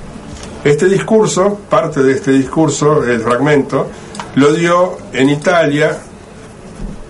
Este 0.64 0.88
discurso, 0.88 1.58
parte 1.70 2.04
de 2.04 2.12
este 2.12 2.32
discurso, 2.32 3.04
el 3.04 3.22
fragmento, 3.22 3.88
lo 4.36 4.54
dio 4.54 4.98
en 5.12 5.30
Italia, 5.30 5.98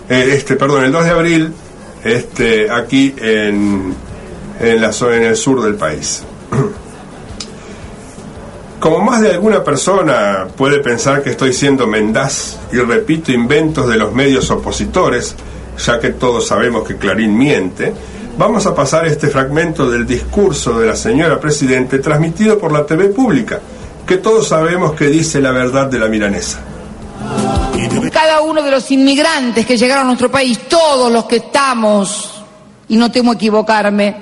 eh, 0.08 0.30
este, 0.32 0.56
perdón, 0.56 0.86
el 0.86 0.92
2 0.92 1.04
de 1.04 1.10
abril, 1.10 1.54
este, 2.04 2.72
aquí 2.72 3.14
en, 3.18 3.94
en, 4.60 4.82
la, 4.82 4.92
en 4.92 5.24
el 5.24 5.36
sur 5.36 5.62
del 5.62 5.76
país. 5.76 6.24
Como 8.80 9.00
más 9.00 9.22
de 9.22 9.32
alguna 9.32 9.64
persona 9.64 10.48
puede 10.58 10.80
pensar 10.80 11.22
que 11.22 11.32
estoy 11.32 11.54
siendo 11.54 11.88
mendaz 11.88 12.58
y 12.72 12.78
repito 12.78 13.32
inventos 13.32 13.88
de 13.88 13.98
los 13.98 14.12
medios 14.12 14.50
opositores, 14.50 15.36
ya 15.78 16.00
que 16.00 16.10
todos 16.10 16.48
sabemos 16.48 16.88
que 16.88 16.98
Clarín 16.98 17.38
miente, 17.38 17.94
vamos 18.38 18.66
a 18.66 18.74
pasar 18.74 19.06
este 19.06 19.28
fragmento 19.28 19.90
del 19.90 20.08
discurso 20.08 20.80
de 20.80 20.88
la 20.88 20.96
señora 20.96 21.40
Presidente 21.40 22.00
transmitido 22.00 22.58
por 22.58 22.72
la 22.72 22.86
TV 22.86 23.10
pública, 23.10 23.60
que 24.06 24.18
todos 24.18 24.48
sabemos 24.48 24.94
que 24.94 25.08
dice 25.08 25.42
la 25.42 25.52
verdad 25.52 25.88
de 25.88 26.00
la 26.00 26.08
milanesa. 26.08 26.60
Cada 28.12 28.42
uno 28.42 28.62
de 28.62 28.72
los 28.72 28.90
inmigrantes 28.92 29.66
que 29.66 29.78
llegaron 29.78 30.04
a 30.04 30.08
nuestro 30.08 30.32
país, 30.32 30.60
todos 30.68 31.12
los 31.12 31.26
que 31.26 31.38
estamos, 31.38 32.44
y 32.88 32.98
no 32.98 33.12
temo 33.12 33.34
equivocarme, 33.34 34.16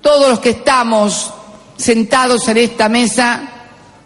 todos 0.00 0.28
los 0.28 0.40
que 0.40 0.50
estamos 0.50 1.32
sentados 1.76 2.48
en 2.48 2.56
esta 2.58 2.88
mesa, 2.88 3.50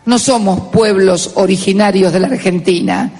no 0.04 0.18
somos 0.18 0.68
pueblos 0.72 1.32
originarios 1.34 2.12
de 2.12 2.20
la 2.20 2.28
Argentina, 2.28 3.12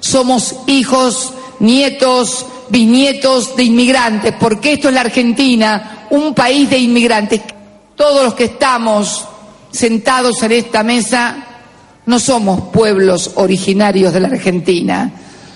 somos 0.00 0.56
hijos, 0.66 1.32
nietos, 1.60 2.46
bisnietos 2.68 3.56
de 3.56 3.64
inmigrantes, 3.64 4.34
porque 4.38 4.74
esto 4.74 4.88
es 4.88 4.94
la 4.94 5.02
Argentina, 5.02 6.06
un 6.10 6.34
país 6.34 6.68
de 6.68 6.78
inmigrantes. 6.78 7.40
Todos 7.96 8.24
los 8.24 8.34
que 8.34 8.44
estamos 8.44 9.24
sentados 9.70 10.42
en 10.42 10.52
esta 10.52 10.82
mesa 10.82 11.36
no 12.06 12.18
somos 12.18 12.72
pueblos 12.72 13.32
originarios 13.36 14.12
de 14.12 14.20
la 14.20 14.28
Argentina, 14.28 15.12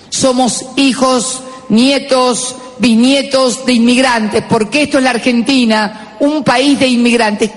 somos 0.09 0.65
hijos, 0.75 1.41
nietos, 1.69 2.55
bisnietos 2.79 3.65
de 3.65 3.73
inmigrantes, 3.73 4.43
porque 4.49 4.83
esto 4.83 4.97
es 4.97 5.03
la 5.03 5.11
Argentina, 5.11 6.15
un 6.19 6.43
país 6.43 6.79
de 6.79 6.87
inmigrantes. 6.87 7.51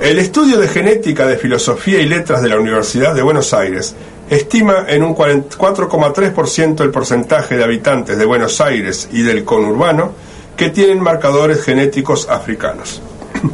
El 0.00 0.18
estudio 0.18 0.58
de 0.58 0.66
genética 0.66 1.24
de 1.26 1.36
filosofía 1.36 2.00
y 2.00 2.08
letras 2.08 2.42
de 2.42 2.48
la 2.48 2.58
Universidad 2.58 3.14
de 3.14 3.22
Buenos 3.22 3.54
Aires 3.54 3.94
estima 4.32 4.86
en 4.88 5.02
un 5.02 5.14
4,3% 5.14 6.80
el 6.80 6.90
porcentaje 6.90 7.56
de 7.56 7.64
habitantes 7.64 8.16
de 8.16 8.24
Buenos 8.24 8.62
Aires 8.62 9.08
y 9.12 9.22
del 9.22 9.44
conurbano 9.44 10.12
que 10.56 10.70
tienen 10.70 11.02
marcadores 11.02 11.62
genéticos 11.62 12.28
africanos. 12.28 13.02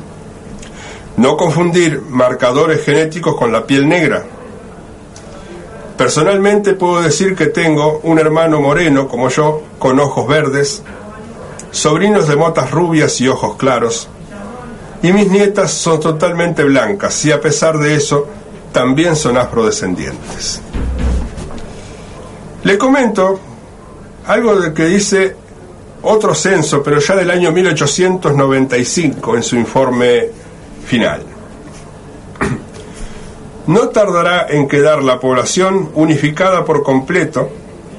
No 1.16 1.36
confundir 1.36 2.00
marcadores 2.08 2.84
genéticos 2.84 3.34
con 3.34 3.50
la 3.50 3.66
piel 3.66 3.88
negra. 3.88 4.24
Personalmente 5.96 6.74
puedo 6.74 7.02
decir 7.02 7.34
que 7.34 7.46
tengo 7.46 7.98
un 8.04 8.20
hermano 8.20 8.60
moreno 8.60 9.08
como 9.08 9.28
yo, 9.28 9.64
con 9.80 9.98
ojos 9.98 10.28
verdes, 10.28 10.84
sobrinos 11.72 12.28
de 12.28 12.36
motas 12.36 12.70
rubias 12.70 13.20
y 13.20 13.26
ojos 13.26 13.56
claros, 13.56 14.08
y 15.02 15.12
mis 15.12 15.28
nietas 15.28 15.72
son 15.72 15.98
totalmente 15.98 16.62
blancas 16.62 17.24
y 17.24 17.32
a 17.32 17.40
pesar 17.40 17.78
de 17.78 17.96
eso 17.96 18.28
también 18.72 19.16
son 19.16 19.36
afrodescendientes. 19.36 20.60
Le 22.64 22.76
comento 22.76 23.40
algo 24.26 24.60
de 24.60 24.74
que 24.74 24.84
dice 24.84 25.36
otro 26.02 26.34
censo, 26.34 26.82
pero 26.82 26.98
ya 27.00 27.16
del 27.16 27.30
año 27.30 27.50
1895 27.50 29.36
en 29.36 29.42
su 29.42 29.56
informe 29.56 30.28
final. 30.86 31.22
No 33.68 33.88
tardará 33.90 34.46
en 34.48 34.66
quedar 34.66 35.02
la 35.02 35.20
población 35.20 35.90
unificada 35.94 36.64
por 36.64 36.82
completo, 36.82 37.50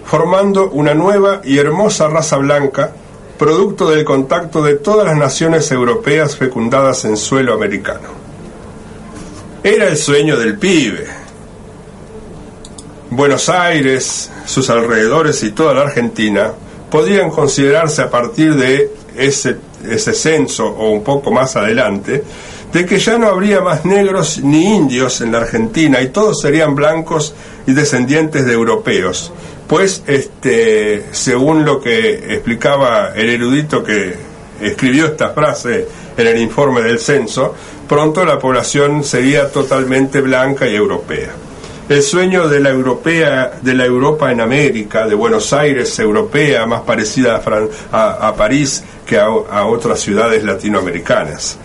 formando 0.04 0.72
una 0.72 0.96
nueva 0.96 1.42
y 1.44 1.60
hermosa 1.60 2.08
raza 2.08 2.38
blanca, 2.38 2.92
producto 3.38 3.90
del 3.90 4.04
contacto 4.04 4.64
de 4.64 4.76
todas 4.76 5.06
las 5.06 5.16
naciones 5.16 5.72
europeas 5.72 6.36
fecundadas 6.36 7.06
en 7.06 7.16
suelo 7.18 7.54
americano. 7.54 8.19
Era 9.62 9.90
el 9.90 9.98
sueño 9.98 10.38
del 10.38 10.58
pibe. 10.58 11.06
Buenos 13.10 13.50
Aires, 13.50 14.32
sus 14.46 14.70
alrededores 14.70 15.44
y 15.44 15.52
toda 15.52 15.74
la 15.74 15.82
Argentina 15.82 16.54
podrían 16.90 17.30
considerarse 17.30 18.02
a 18.02 18.10
partir 18.10 18.56
de 18.56 18.90
ese, 19.18 19.58
ese 19.86 20.14
censo 20.14 20.66
o 20.66 20.92
un 20.92 21.04
poco 21.04 21.32
más 21.32 21.58
adelante, 21.58 22.24
de 22.72 22.86
que 22.86 23.00
ya 23.00 23.18
no 23.18 23.28
habría 23.28 23.60
más 23.60 23.84
negros 23.84 24.40
ni 24.42 24.76
indios 24.76 25.20
en 25.20 25.34
la 25.34 25.40
Argentina 25.40 26.02
y 26.02 26.08
todos 26.08 26.40
serían 26.42 26.74
blancos 26.74 27.36
y 27.68 27.74
descendientes 27.74 28.46
de 28.46 28.54
europeos. 28.54 29.34
Pues, 29.68 30.04
este, 30.08 31.04
según 31.12 31.66
lo 31.66 31.82
que 31.82 32.34
explicaba 32.34 33.12
el 33.14 33.30
erudito 33.30 33.84
que 33.84 34.16
escribió 34.62 35.08
esta 35.08 35.32
frase 35.32 35.86
en 36.16 36.28
el 36.28 36.40
informe 36.40 36.82
del 36.82 37.00
censo, 37.00 37.56
pronto 37.90 38.24
la 38.24 38.38
población 38.40 39.04
sería 39.04 39.50
totalmente 39.52 40.22
blanca 40.22 40.68
y 40.68 40.76
europea. 40.76 41.32
El 41.90 42.04
sueño 42.04 42.48
de 42.48 42.60
la 42.60 42.70
europea, 42.70 43.54
de 43.64 43.74
la 43.74 43.84
Europa 43.84 44.32
en 44.32 44.42
América, 44.42 45.08
de 45.08 45.16
Buenos 45.16 45.52
Aires 45.54 45.98
europea, 45.98 46.68
más 46.68 46.82
parecida 46.82 47.42
a, 47.92 48.34
París 48.38 48.84
que 49.08 49.18
a, 49.18 49.24
a 49.26 49.66
otras 49.66 50.00
ciudades 50.00 50.44
latinoamericanas. 50.44 51.58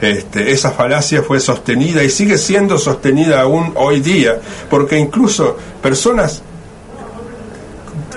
Este, 0.00 0.50
esa 0.50 0.72
falacia 0.72 1.22
fue 1.22 1.38
sostenida 1.38 2.02
y 2.02 2.10
sigue 2.10 2.38
siendo 2.38 2.76
sostenida 2.76 3.40
aún 3.40 3.70
hoy 3.76 4.00
día, 4.00 4.36
porque 4.68 4.98
incluso 4.98 5.56
personas 5.80 6.42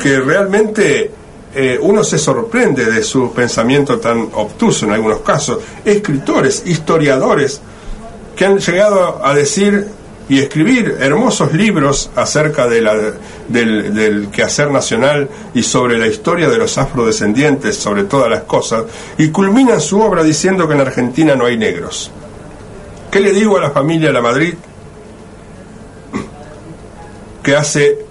que 0.02 0.19
realmente 0.19 1.12
eh, 1.53 1.77
uno 1.81 2.03
se 2.03 2.17
sorprende 2.17 2.85
de 2.85 3.03
su 3.03 3.33
pensamiento 3.33 3.99
tan 3.99 4.29
obtuso 4.33 4.85
en 4.85 4.93
algunos 4.93 5.19
casos, 5.19 5.59
escritores, 5.83 6.63
historiadores, 6.65 7.61
que 8.35 8.45
han 8.45 8.59
llegado 8.59 9.25
a 9.25 9.33
decir 9.33 9.87
y 10.29 10.39
escribir 10.39 10.97
hermosos 11.01 11.51
libros 11.53 12.09
acerca 12.15 12.67
de 12.67 13.11
del, 13.49 13.93
del 13.93 14.29
quehacer 14.29 14.71
nacional 14.71 15.27
y 15.53 15.63
sobre 15.63 15.97
la 15.97 16.07
historia 16.07 16.47
de 16.47 16.57
los 16.57 16.77
afrodescendientes, 16.77 17.75
sobre 17.75 18.05
todas 18.05 18.29
las 18.29 18.43
cosas, 18.43 18.85
y 19.17 19.27
culminan 19.27 19.81
su 19.81 19.99
obra 19.99 20.23
diciendo 20.23 20.69
que 20.69 20.75
en 20.75 20.81
Argentina 20.81 21.35
no 21.35 21.47
hay 21.47 21.57
negros. 21.57 22.11
¿Qué 23.11 23.19
le 23.19 23.33
digo 23.33 23.57
a 23.57 23.61
la 23.61 23.71
familia 23.71 24.11
La 24.11 24.21
Madrid? 24.21 24.53
Que 27.43 27.55
hace 27.55 28.11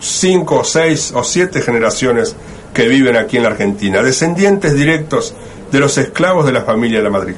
cinco, 0.00 0.64
seis 0.64 1.12
o 1.14 1.24
siete 1.24 1.60
generaciones 1.62 2.36
que 2.74 2.88
viven 2.88 3.16
aquí 3.16 3.36
en 3.36 3.44
la 3.44 3.50
Argentina, 3.50 4.02
descendientes 4.02 4.74
directos 4.74 5.34
de 5.72 5.80
los 5.80 5.96
esclavos 5.98 6.46
de 6.46 6.52
la 6.52 6.62
familia 6.62 7.00
La 7.00 7.10
Madrid. 7.10 7.34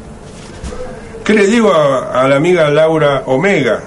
¿Qué 1.24 1.34
le 1.34 1.46
digo 1.46 1.72
a, 1.72 2.22
a 2.22 2.28
la 2.28 2.36
amiga 2.36 2.68
Laura 2.70 3.24
Omega? 3.26 3.82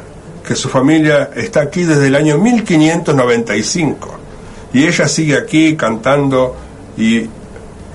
Que 0.48 0.56
su 0.56 0.70
familia 0.70 1.32
está 1.36 1.62
aquí 1.62 1.84
desde 1.84 2.08
el 2.08 2.16
año 2.16 2.38
1595 2.38 4.20
y 4.74 4.88
ella 4.88 5.08
sigue 5.08 5.38
aquí 5.38 5.76
cantando 5.76 6.56
y 6.98 7.28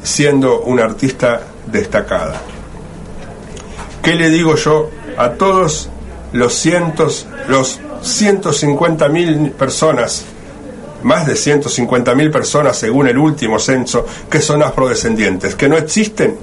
siendo 0.02 0.60
una 0.60 0.84
artista 0.84 1.40
destacada. 1.66 2.40
¿Qué 4.02 4.14
le 4.14 4.30
digo 4.30 4.54
yo 4.56 4.90
a 5.16 5.30
todos 5.30 5.88
los 6.32 6.54
cientos, 6.54 7.26
los 7.48 7.80
150 8.02 9.08
mil 9.08 9.50
personas, 9.50 10.24
más 11.02 11.26
de 11.26 11.36
150 11.36 12.14
mil 12.14 12.30
personas 12.30 12.76
según 12.78 13.08
el 13.08 13.18
último 13.18 13.58
censo, 13.58 14.06
que 14.30 14.40
son 14.40 14.62
afrodescendientes, 14.62 15.54
que 15.54 15.68
no 15.68 15.76
existen, 15.76 16.36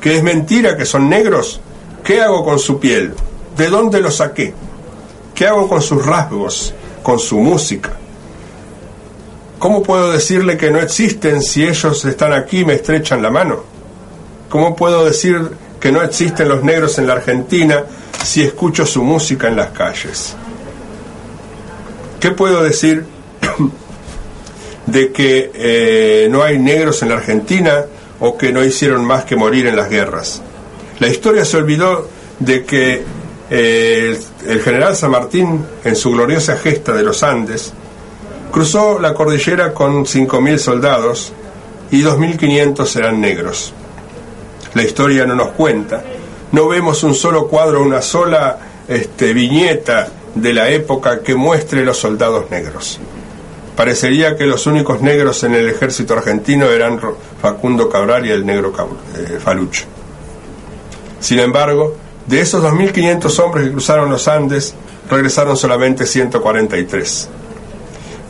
que 0.00 0.16
es 0.16 0.22
mentira 0.22 0.76
que 0.76 0.86
son 0.86 1.08
negros. 1.08 1.60
¿Qué 2.02 2.20
hago 2.20 2.44
con 2.44 2.58
su 2.58 2.80
piel? 2.80 3.14
¿De 3.56 3.68
dónde 3.68 4.00
lo 4.00 4.10
saqué? 4.10 4.54
¿Qué 5.34 5.46
hago 5.46 5.68
con 5.68 5.82
sus 5.82 6.04
rasgos, 6.04 6.74
con 7.02 7.18
su 7.18 7.38
música? 7.38 7.92
¿Cómo 9.58 9.82
puedo 9.82 10.10
decirle 10.10 10.56
que 10.56 10.70
no 10.70 10.80
existen 10.80 11.42
si 11.42 11.66
ellos 11.66 12.04
están 12.04 12.32
aquí 12.32 12.60
y 12.60 12.64
me 12.64 12.74
estrechan 12.74 13.22
la 13.22 13.30
mano? 13.30 13.62
¿Cómo 14.48 14.74
puedo 14.74 15.04
decir 15.04 15.50
que 15.78 15.92
no 15.92 16.02
existen 16.02 16.48
los 16.48 16.64
negros 16.64 16.98
en 16.98 17.06
la 17.06 17.12
Argentina 17.14 17.84
si 18.24 18.42
escucho 18.42 18.86
su 18.86 19.02
música 19.02 19.48
en 19.48 19.56
las 19.56 19.70
calles? 19.70 20.34
¿Qué 22.18 22.30
puedo 22.30 22.62
decir 22.62 23.04
de 24.90 25.12
que 25.12 25.50
eh, 25.54 26.28
no 26.30 26.42
hay 26.42 26.58
negros 26.58 27.02
en 27.02 27.10
la 27.10 27.16
Argentina 27.16 27.84
o 28.18 28.36
que 28.36 28.52
no 28.52 28.64
hicieron 28.64 29.04
más 29.04 29.24
que 29.24 29.36
morir 29.36 29.66
en 29.66 29.76
las 29.76 29.88
guerras? 29.88 30.42
La 30.98 31.08
historia 31.08 31.44
se 31.44 31.56
olvidó 31.56 32.08
de 32.38 32.64
que 32.64 33.02
eh, 33.50 34.20
el 34.46 34.60
general 34.60 34.96
San 34.96 35.10
Martín, 35.10 35.64
en 35.84 35.96
su 35.96 36.12
gloriosa 36.12 36.56
gesta 36.56 36.92
de 36.92 37.02
los 37.02 37.22
Andes, 37.22 37.72
cruzó 38.50 38.98
la 38.98 39.14
cordillera 39.14 39.72
con 39.72 40.04
5.000 40.04 40.58
soldados 40.58 41.32
y 41.90 42.02
2.500 42.02 42.96
eran 42.96 43.20
negros. 43.20 43.72
La 44.74 44.82
historia 44.82 45.26
no 45.26 45.34
nos 45.34 45.48
cuenta, 45.48 46.02
no 46.52 46.68
vemos 46.68 47.02
un 47.02 47.14
solo 47.14 47.48
cuadro, 47.48 47.82
una 47.82 48.02
sola 48.02 48.58
este, 48.86 49.32
viñeta 49.32 50.08
de 50.34 50.52
la 50.52 50.68
época 50.68 51.22
que 51.22 51.34
muestre 51.34 51.84
los 51.84 51.98
soldados 51.98 52.50
negros. 52.50 53.00
Parecería 53.80 54.36
que 54.36 54.44
los 54.44 54.66
únicos 54.66 55.00
negros 55.00 55.42
en 55.42 55.54
el 55.54 55.66
ejército 55.66 56.12
argentino 56.12 56.66
eran 56.66 57.00
Facundo 57.40 57.88
Cabral 57.88 58.26
y 58.26 58.30
el 58.30 58.44
negro 58.44 58.74
eh, 59.16 59.38
Falucho. 59.42 59.86
Sin 61.18 61.38
embargo, 61.38 61.96
de 62.26 62.42
esos 62.42 62.62
2.500 62.62 63.38
hombres 63.38 63.64
que 63.64 63.72
cruzaron 63.72 64.10
los 64.10 64.28
Andes, 64.28 64.74
regresaron 65.08 65.56
solamente 65.56 66.04
143. 66.04 67.28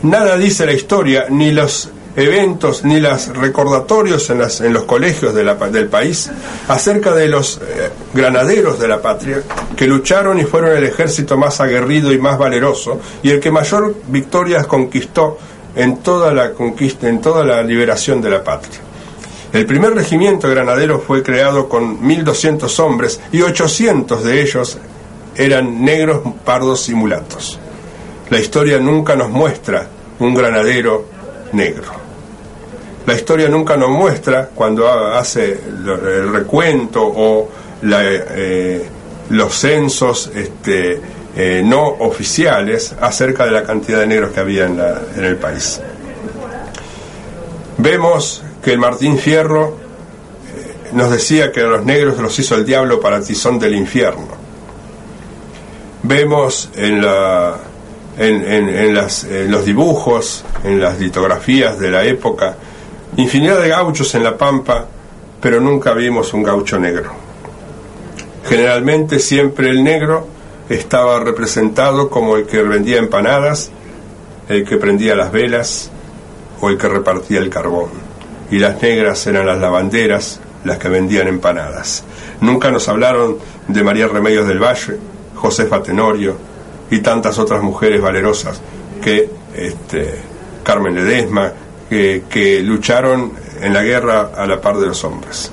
Nada 0.04 0.38
dice 0.38 0.66
la 0.66 0.72
historia, 0.72 1.26
ni 1.30 1.50
los 1.50 1.90
eventos 2.16 2.84
ni 2.84 3.00
los 3.00 3.28
recordatorios 3.28 4.28
en, 4.30 4.40
en 4.40 4.72
los 4.72 4.84
colegios 4.84 5.34
del 5.34 5.88
país 5.88 6.30
acerca 6.68 7.14
de 7.14 7.28
los 7.28 7.58
eh, 7.58 7.90
granaderos 8.12 8.78
de 8.78 8.88
la 8.88 9.00
patria 9.00 9.42
que 9.76 9.86
lucharon 9.86 10.38
y 10.38 10.44
fueron 10.44 10.76
el 10.76 10.84
ejército 10.84 11.36
más 11.36 11.60
aguerrido 11.60 12.12
y 12.12 12.18
más 12.18 12.38
valeroso 12.38 13.00
y 13.22 13.30
el 13.30 13.40
que 13.40 13.50
mayor 13.50 13.94
victorias 14.08 14.66
conquistó 14.66 15.38
en 15.76 15.98
toda 15.98 16.32
la 16.32 16.52
conquista, 16.52 17.08
en 17.08 17.20
toda 17.20 17.44
la 17.44 17.62
liberación 17.62 18.20
de 18.20 18.30
la 18.30 18.42
patria. 18.42 18.80
El 19.52 19.66
primer 19.66 19.94
regimiento 19.94 20.46
de 20.46 20.54
granaderos 20.54 21.02
fue 21.04 21.22
creado 21.22 21.68
con 21.68 22.00
1.200 22.02 22.78
hombres 22.80 23.20
y 23.32 23.42
800 23.42 24.22
de 24.22 24.42
ellos 24.42 24.78
eran 25.34 25.84
negros, 25.84 26.20
pardos 26.44 26.88
y 26.88 26.94
mulatos. 26.94 27.58
La 28.30 28.38
historia 28.38 28.78
nunca 28.78 29.16
nos 29.16 29.30
muestra 29.30 29.88
un 30.20 30.34
granadero 30.34 31.06
negro. 31.52 31.99
La 33.06 33.14
historia 33.14 33.48
nunca 33.48 33.76
nos 33.76 33.90
muestra 33.90 34.50
cuando 34.54 34.88
hace 34.88 35.52
el 35.52 36.32
recuento 36.32 37.02
o 37.02 37.48
eh, 37.82 38.86
los 39.30 39.54
censos 39.54 40.30
este, 40.34 41.00
eh, 41.36 41.62
no 41.64 41.86
oficiales 41.86 42.94
acerca 43.00 43.46
de 43.46 43.52
la 43.52 43.62
cantidad 43.64 44.00
de 44.00 44.06
negros 44.06 44.32
que 44.32 44.40
había 44.40 44.66
en, 44.66 44.78
en 45.16 45.24
el 45.24 45.36
país. 45.36 45.80
Vemos 47.78 48.42
que 48.62 48.72
el 48.72 48.78
Martín 48.78 49.18
Fierro 49.18 49.68
eh, 49.68 50.90
nos 50.92 51.10
decía 51.10 51.50
que 51.50 51.60
a 51.60 51.64
los 51.64 51.84
negros 51.84 52.18
los 52.18 52.38
hizo 52.38 52.54
el 52.54 52.66
diablo 52.66 53.00
para 53.00 53.22
tizón 53.22 53.58
del 53.58 53.74
infierno. 53.74 54.28
Vemos 56.02 56.70
en 56.76 57.00
la 57.02 57.56
en, 58.18 59.50
los 59.50 59.64
dibujos, 59.64 60.44
en 60.64 60.80
las 60.80 60.98
litografías 60.98 61.78
de 61.78 61.90
la 61.90 62.04
época, 62.04 62.56
infinidad 63.16 63.60
de 63.60 63.68
gauchos 63.68 64.14
en 64.14 64.24
la 64.24 64.36
pampa, 64.36 64.86
pero 65.40 65.60
nunca 65.60 65.92
vimos 65.92 66.32
un 66.34 66.42
gaucho 66.42 66.78
negro. 66.78 67.12
Generalmente 68.48 69.18
siempre 69.18 69.70
el 69.70 69.84
negro 69.84 70.26
estaba 70.68 71.20
representado 71.20 72.08
como 72.10 72.36
el 72.36 72.46
que 72.46 72.62
vendía 72.62 72.98
empanadas, 72.98 73.70
el 74.48 74.64
que 74.64 74.76
prendía 74.76 75.14
las 75.14 75.32
velas 75.32 75.90
o 76.60 76.68
el 76.68 76.78
que 76.78 76.88
repartía 76.88 77.40
el 77.40 77.50
carbón. 77.50 77.90
Y 78.50 78.58
las 78.58 78.80
negras 78.82 79.26
eran 79.26 79.46
las 79.46 79.58
lavanderas, 79.58 80.40
las 80.64 80.78
que 80.78 80.88
vendían 80.88 81.28
empanadas. 81.28 82.04
Nunca 82.40 82.70
nos 82.70 82.88
hablaron 82.88 83.38
de 83.68 83.82
María 83.82 84.08
Remedios 84.08 84.46
del 84.46 84.62
Valle, 84.62 84.98
Josefa 85.36 85.82
Tenorio, 85.82 86.36
y 86.90 87.00
tantas 87.00 87.38
otras 87.38 87.62
mujeres 87.62 88.00
valerosas 88.00 88.60
que 89.02 89.30
este, 89.54 90.16
Carmen 90.62 90.94
Ledesma, 90.94 91.52
que, 91.90 92.62
lucharon 92.62 93.32
en 93.60 93.74
la 93.74 93.82
guerra 93.82 94.30
a 94.36 94.46
la 94.46 94.60
par 94.60 94.78
de 94.78 94.86
los 94.86 95.02
hombres. 95.04 95.50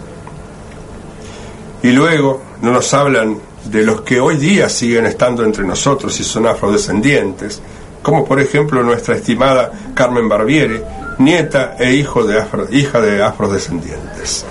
Y 1.82 1.92
luego 1.92 2.42
no 2.62 2.72
nos 2.72 2.94
hablan 2.94 3.38
de 3.66 3.84
los 3.84 4.02
que 4.02 4.20
hoy 4.20 4.38
día 4.38 4.70
siguen 4.70 5.08
estando 5.08 5.44
entre 5.44 5.66
nosotros 5.66 6.20
y 6.20 6.24
son 6.24 6.46
afrodescendientes, 6.46 7.62
como 8.04 8.24
por 8.24 8.40
ejemplo 8.40 8.84
nuestra 8.84 9.16
estimada 9.16 9.72
Carmen 9.94 10.30
Barbiere, 10.30 10.84
nieta 11.18 11.76
e 11.80 11.94
hijo 11.94 12.24
de 12.24 12.44
hija 12.72 13.02
de 13.02 13.24
afrodescendientes. 13.24 14.46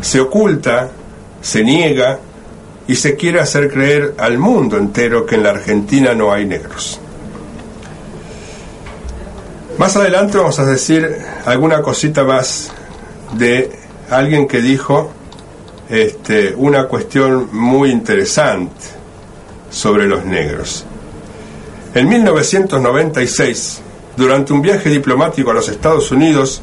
Se 0.00 0.20
oculta, 0.20 0.88
se 1.42 1.64
niega 1.64 2.20
y 2.86 2.94
se 2.94 3.16
quiere 3.16 3.40
hacer 3.40 3.70
creer 3.70 4.14
al 4.18 4.38
mundo 4.38 4.76
entero 4.76 5.26
que 5.26 5.34
en 5.34 5.42
la 5.42 5.50
Argentina 5.50 6.14
no 6.14 6.32
hay 6.32 6.46
negros. 6.46 7.00
Más 9.78 9.94
adelante 9.94 10.38
vamos 10.38 10.58
a 10.58 10.64
decir 10.64 11.18
alguna 11.44 11.82
cosita 11.82 12.24
más 12.24 12.72
de 13.36 13.70
alguien 14.08 14.48
que 14.48 14.62
dijo 14.62 15.10
este, 15.90 16.54
una 16.56 16.84
cuestión 16.88 17.50
muy 17.52 17.90
interesante 17.90 18.86
sobre 19.70 20.06
los 20.06 20.24
negros. 20.24 20.86
En 21.94 22.08
1996, 22.08 23.82
durante 24.16 24.54
un 24.54 24.62
viaje 24.62 24.88
diplomático 24.88 25.50
a 25.50 25.54
los 25.54 25.68
Estados 25.68 26.10
Unidos, 26.10 26.62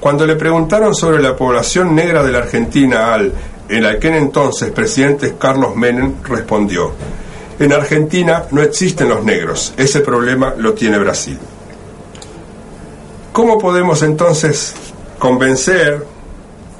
cuando 0.00 0.26
le 0.26 0.36
preguntaron 0.36 0.94
sobre 0.94 1.20
la 1.22 1.36
población 1.36 1.94
negra 1.94 2.24
de 2.24 2.32
la 2.32 2.38
Argentina 2.38 3.12
al 3.12 3.30
el 3.68 3.86
aquel 3.86 4.14
entonces 4.14 4.70
presidente 4.70 5.34
Carlos 5.38 5.76
Menem 5.76 6.14
respondió, 6.24 6.92
en 7.58 7.72
Argentina 7.74 8.44
no 8.52 8.62
existen 8.62 9.10
los 9.10 9.22
negros, 9.22 9.74
ese 9.76 10.00
problema 10.00 10.54
lo 10.56 10.72
tiene 10.72 10.98
Brasil. 10.98 11.38
¿Cómo 13.34 13.58
podemos 13.58 14.00
entonces 14.04 14.72
convencer 15.18 16.06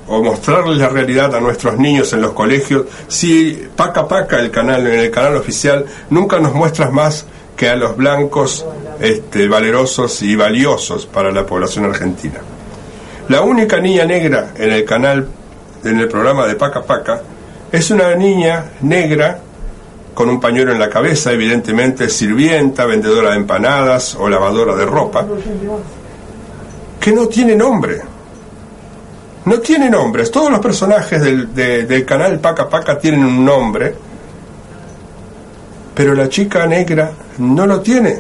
o 0.06 0.22
mostrarles 0.22 0.78
la 0.78 0.88
realidad 0.88 1.34
a 1.34 1.40
nuestros 1.40 1.76
niños 1.78 2.12
en 2.12 2.20
los 2.20 2.30
colegios 2.30 2.86
si 3.08 3.68
Paca 3.74 4.06
Paca, 4.06 4.38
el 4.38 4.52
canal, 4.52 4.86
en 4.86 5.00
el 5.00 5.10
canal 5.10 5.34
oficial, 5.34 5.84
nunca 6.10 6.38
nos 6.38 6.54
muestras 6.54 6.92
más 6.92 7.26
que 7.56 7.68
a 7.68 7.74
los 7.74 7.96
blancos 7.96 8.64
este, 9.00 9.48
valerosos 9.48 10.22
y 10.22 10.36
valiosos 10.36 11.06
para 11.06 11.32
la 11.32 11.44
población 11.44 11.86
argentina? 11.86 12.38
La 13.30 13.40
única 13.40 13.80
niña 13.80 14.04
negra 14.04 14.52
en 14.56 14.70
el 14.70 14.84
canal 14.84 15.26
en 15.82 15.98
el 15.98 16.06
programa 16.06 16.46
de 16.46 16.54
Paca 16.54 16.82
Paca, 16.82 17.20
es 17.72 17.90
una 17.90 18.14
niña 18.14 18.66
negra 18.82 19.40
con 20.14 20.30
un 20.30 20.38
pañuelo 20.38 20.70
en 20.70 20.78
la 20.78 20.88
cabeza, 20.88 21.32
evidentemente 21.32 22.08
sirvienta, 22.08 22.84
vendedora 22.84 23.30
de 23.30 23.38
empanadas 23.38 24.14
o 24.14 24.28
lavadora 24.28 24.76
de 24.76 24.86
ropa, 24.86 25.26
que 27.04 27.12
no 27.12 27.28
tiene 27.28 27.54
nombre. 27.54 28.00
No 29.44 29.60
tiene 29.60 29.90
nombres. 29.90 30.30
Todos 30.30 30.50
los 30.50 30.58
personajes 30.60 31.20
del, 31.20 31.54
del 31.54 32.02
canal 32.06 32.40
Paca 32.40 32.66
Paca 32.66 32.98
tienen 32.98 33.22
un 33.22 33.44
nombre, 33.44 33.94
pero 35.94 36.14
la 36.14 36.30
chica 36.30 36.66
negra 36.66 37.12
no 37.36 37.66
lo 37.66 37.82
tiene. 37.82 38.18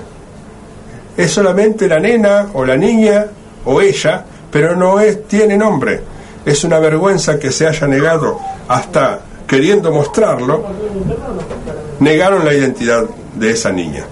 Es 1.16 1.30
solamente 1.30 1.88
la 1.88 1.98
nena 1.98 2.48
o 2.52 2.62
la 2.62 2.76
niña 2.76 3.24
o 3.64 3.80
ella, 3.80 4.22
pero 4.50 4.76
no 4.76 5.00
es, 5.00 5.26
tiene 5.26 5.56
nombre. 5.56 6.02
Es 6.44 6.62
una 6.62 6.78
vergüenza 6.78 7.38
que 7.38 7.52
se 7.52 7.66
haya 7.66 7.86
negado 7.86 8.38
hasta 8.68 9.18
queriendo 9.46 9.92
mostrarlo, 9.92 10.62
negaron 12.00 12.44
la 12.44 12.52
identidad 12.52 13.04
de 13.34 13.50
esa 13.50 13.72
niña. 13.72 14.04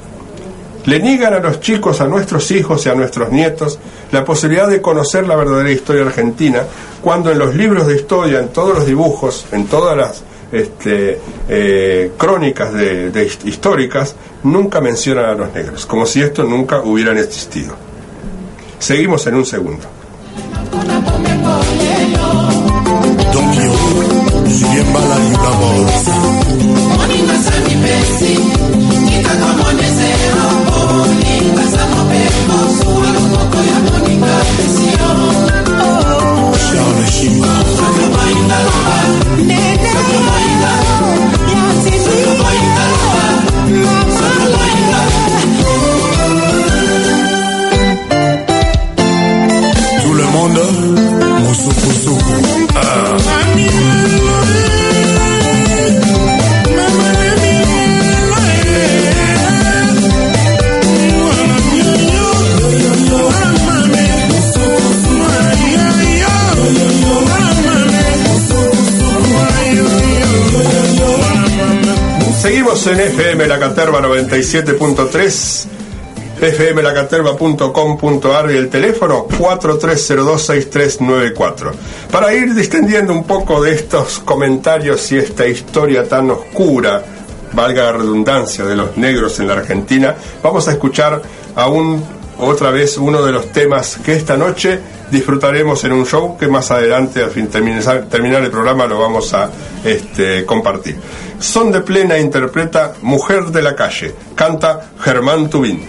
Le 0.87 0.99
niegan 0.99 1.35
a 1.35 1.41
los 1.41 1.61
chicos, 1.61 2.01
a 2.01 2.07
nuestros 2.07 2.51
hijos 2.51 2.87
y 2.87 2.89
a 2.89 2.95
nuestros 2.95 3.31
nietos 3.31 3.79
la 4.13 4.25
posibilidad 4.25 4.69
de 4.69 4.81
conocer 4.81 5.27
la 5.27 5.35
verdadera 5.35 5.71
historia 5.71 6.03
argentina, 6.03 6.63
cuando 7.01 7.33
en 7.33 7.39
los 7.39 7.55
libros 7.55 7.87
de 7.87 7.97
historia, 7.97 8.39
en 8.39 8.49
todos 8.49 8.75
los 8.75 8.87
dibujos, 8.87 9.47
en 9.53 9.67
todas 9.67 9.97
las 9.97 10.23
este, 10.53 11.19
eh, 11.49 12.13
crónicas 12.17 12.75
de, 12.75 13.11
de 13.11 13.25
históricas 13.45 14.15
nunca 14.43 14.81
mencionan 14.81 15.25
a 15.25 15.35
los 15.35 15.53
negros, 15.55 15.87
como 15.87 16.05
si 16.05 16.21
esto 16.21 16.45
nunca 16.45 16.81
hubieran 16.81 17.17
existido. 17.19 17.75
Seguimos 18.79 19.27
en 19.27 19.35
un 19.35 19.47
segundo. 19.47 19.87
Tout 37.23 37.29
le 50.15 50.25
monde, 50.25 50.61
mon 51.45 51.55
souffle, 51.55 51.95
souffle. 52.03 52.25
Ah. 52.75 54.02
En 72.73 73.01
FM 73.01 73.47
La 73.49 73.59
Caterva 73.59 74.01
97.3, 74.01 75.67
fmlacaterva.com.ar 76.41 78.51
y 78.51 78.57
el 78.57 78.71
teléfono 78.71 79.29
43026394. 79.29 81.71
Para 82.11 82.33
ir 82.33 82.55
distendiendo 82.55 83.13
un 83.13 83.25
poco 83.25 83.63
de 83.63 83.75
estos 83.75 84.21
comentarios 84.21 85.13
y 85.13 85.19
esta 85.19 85.47
historia 85.47 86.09
tan 86.09 86.31
oscura, 86.31 87.05
valga 87.53 87.83
la 87.83 87.93
redundancia, 87.93 88.65
de 88.65 88.75
los 88.75 88.97
negros 88.97 89.39
en 89.39 89.49
la 89.49 89.55
Argentina, 89.55 90.17
vamos 90.43 90.67
a 90.67 90.73
escuchar 90.73 91.21
aún 91.55 92.03
otra 92.43 92.71
vez 92.71 92.99
uno 92.99 93.23
de 93.23 93.33
los 93.33 93.53
temas 93.53 93.99
que 94.05 94.15
esta 94.15 94.37
noche 94.37 94.79
disfrutaremos 95.11 95.85
en 95.85 95.93
un 95.93 96.07
show 96.07 96.37
que 96.37 96.49
más 96.49 96.71
adelante, 96.71 97.23
al 97.23 97.31
fin 97.31 97.49
terminar, 97.49 98.07
terminar 98.11 98.43
el 98.43 98.51
programa, 98.51 98.87
lo 98.87 98.99
vamos 98.99 99.33
a 99.35 99.51
este, 99.85 100.45
compartir. 100.45 100.97
Son 101.39 101.71
de 101.73 101.81
plena 101.81 102.19
interpreta 102.19 102.95
Mujer 103.03 103.47
de 103.47 103.63
la 103.63 103.75
calle, 103.75 104.15
canta 104.35 104.91
Germán 105.01 105.51
Tubín. 105.51 105.89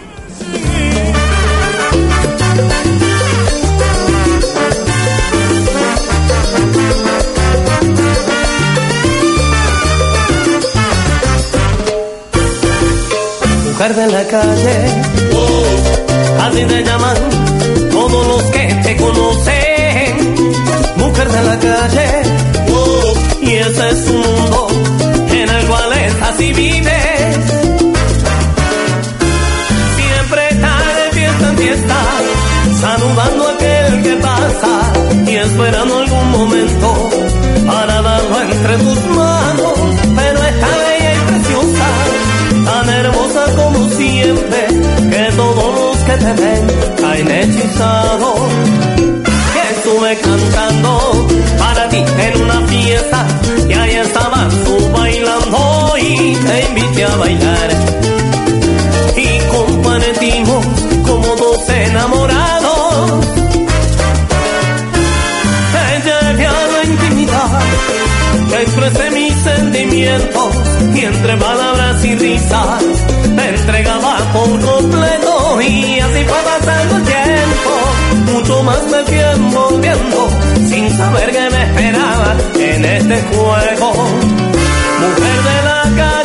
Mujer 13.83 13.95
de 13.95 14.11
la 14.13 14.27
calle, 14.27 15.22
así 16.47 16.63
te 16.65 16.83
llaman 16.83 17.17
todos 17.91 18.27
los 18.27 18.43
que 18.51 18.65
te 18.83 18.95
conocen. 18.97 20.35
Mujer 20.97 21.29
de 21.29 21.43
la 21.43 21.59
calle, 21.59 22.09
y 23.41 23.51
ese 23.53 23.89
es 23.89 24.09
un 24.09 24.21
mundo 24.21 24.67
en 25.31 25.49
el 25.49 25.65
cual 25.67 25.93
estás 25.93 26.41
y 26.41 26.53
vives. 26.53 27.37
Siempre 29.97 30.41
está 30.51 30.73
de 30.99 31.11
fiesta 31.17 31.49
en 31.49 31.57
fiesta, 31.57 31.99
saludando 32.81 33.47
a 33.47 33.51
aquel 33.53 34.03
que 34.03 34.15
pasa 34.15 34.73
y 35.27 35.35
esperando 35.35 35.99
algún 35.99 36.31
momento 36.31 37.09
para 37.67 38.01
darlo 38.01 38.41
entre 38.41 38.77
tus 38.77 39.05
manos. 39.05 39.22
Cantando 50.15 51.27
para 51.57 51.89
ti 51.89 51.97
en 51.97 52.41
una 52.41 52.61
fiesta 52.67 53.25
y 53.69 53.73
ahí 53.73 53.95
estabas 53.95 54.53
tú 54.65 54.91
bailando 54.91 55.95
y 55.99 56.35
te 56.35 56.65
invité 56.69 57.05
a 57.05 57.15
bailar. 57.15 57.69
Y 59.15 59.39
compartimos 59.49 60.65
como 61.05 61.35
dos 61.35 61.69
enamorados. 61.69 63.25
Te 65.73 65.85
llevé 66.05 66.47
a 66.47 66.67
la 66.73 66.83
intimidad, 66.83 67.59
te 68.49 68.61
expresé 68.61 69.11
mis 69.11 69.33
sentimientos 69.35 70.55
y 70.95 70.99
entre 71.05 71.37
palabras 71.37 72.05
y 72.05 72.15
risas 72.15 72.83
te 73.35 73.49
entregaba 73.49 74.17
por 74.33 74.59
completo 74.59 75.61
y 75.61 75.99
así 75.99 76.23
fue 76.25 76.41
pasando 76.45 76.97
el 76.97 77.03
tiempo. 77.03 78.33
Mucho 78.33 78.63
más 78.63 78.83
me 78.91 78.97
envolviendo 78.99 79.32
saber 80.97 81.31
que 81.31 81.49
me 81.49 81.63
esperaba 81.63 82.35
en 82.55 82.85
este 82.85 83.21
juego. 83.21 83.93
Mujer 85.01 85.37
de 85.49 85.57
la 85.69 85.81
calle, 85.97 86.22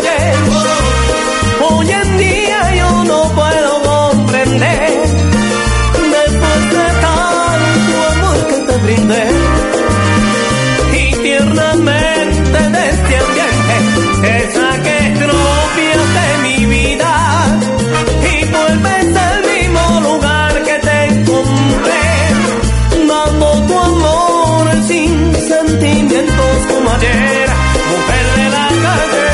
mujer 27.00 28.26
de 28.36 28.50
la 28.50 28.68
calle. 28.84 29.26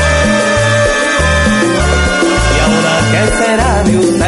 ¿Y 2.53 2.59
ahora 2.65 2.95
qué 3.11 3.21
será 3.43 3.83
de 3.83 3.97
usted? 3.97 4.24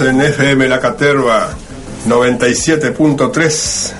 En 0.00 0.20
FM 0.20 0.68
La 0.68 0.80
Caterva 0.80 1.50
97.3 2.08 3.92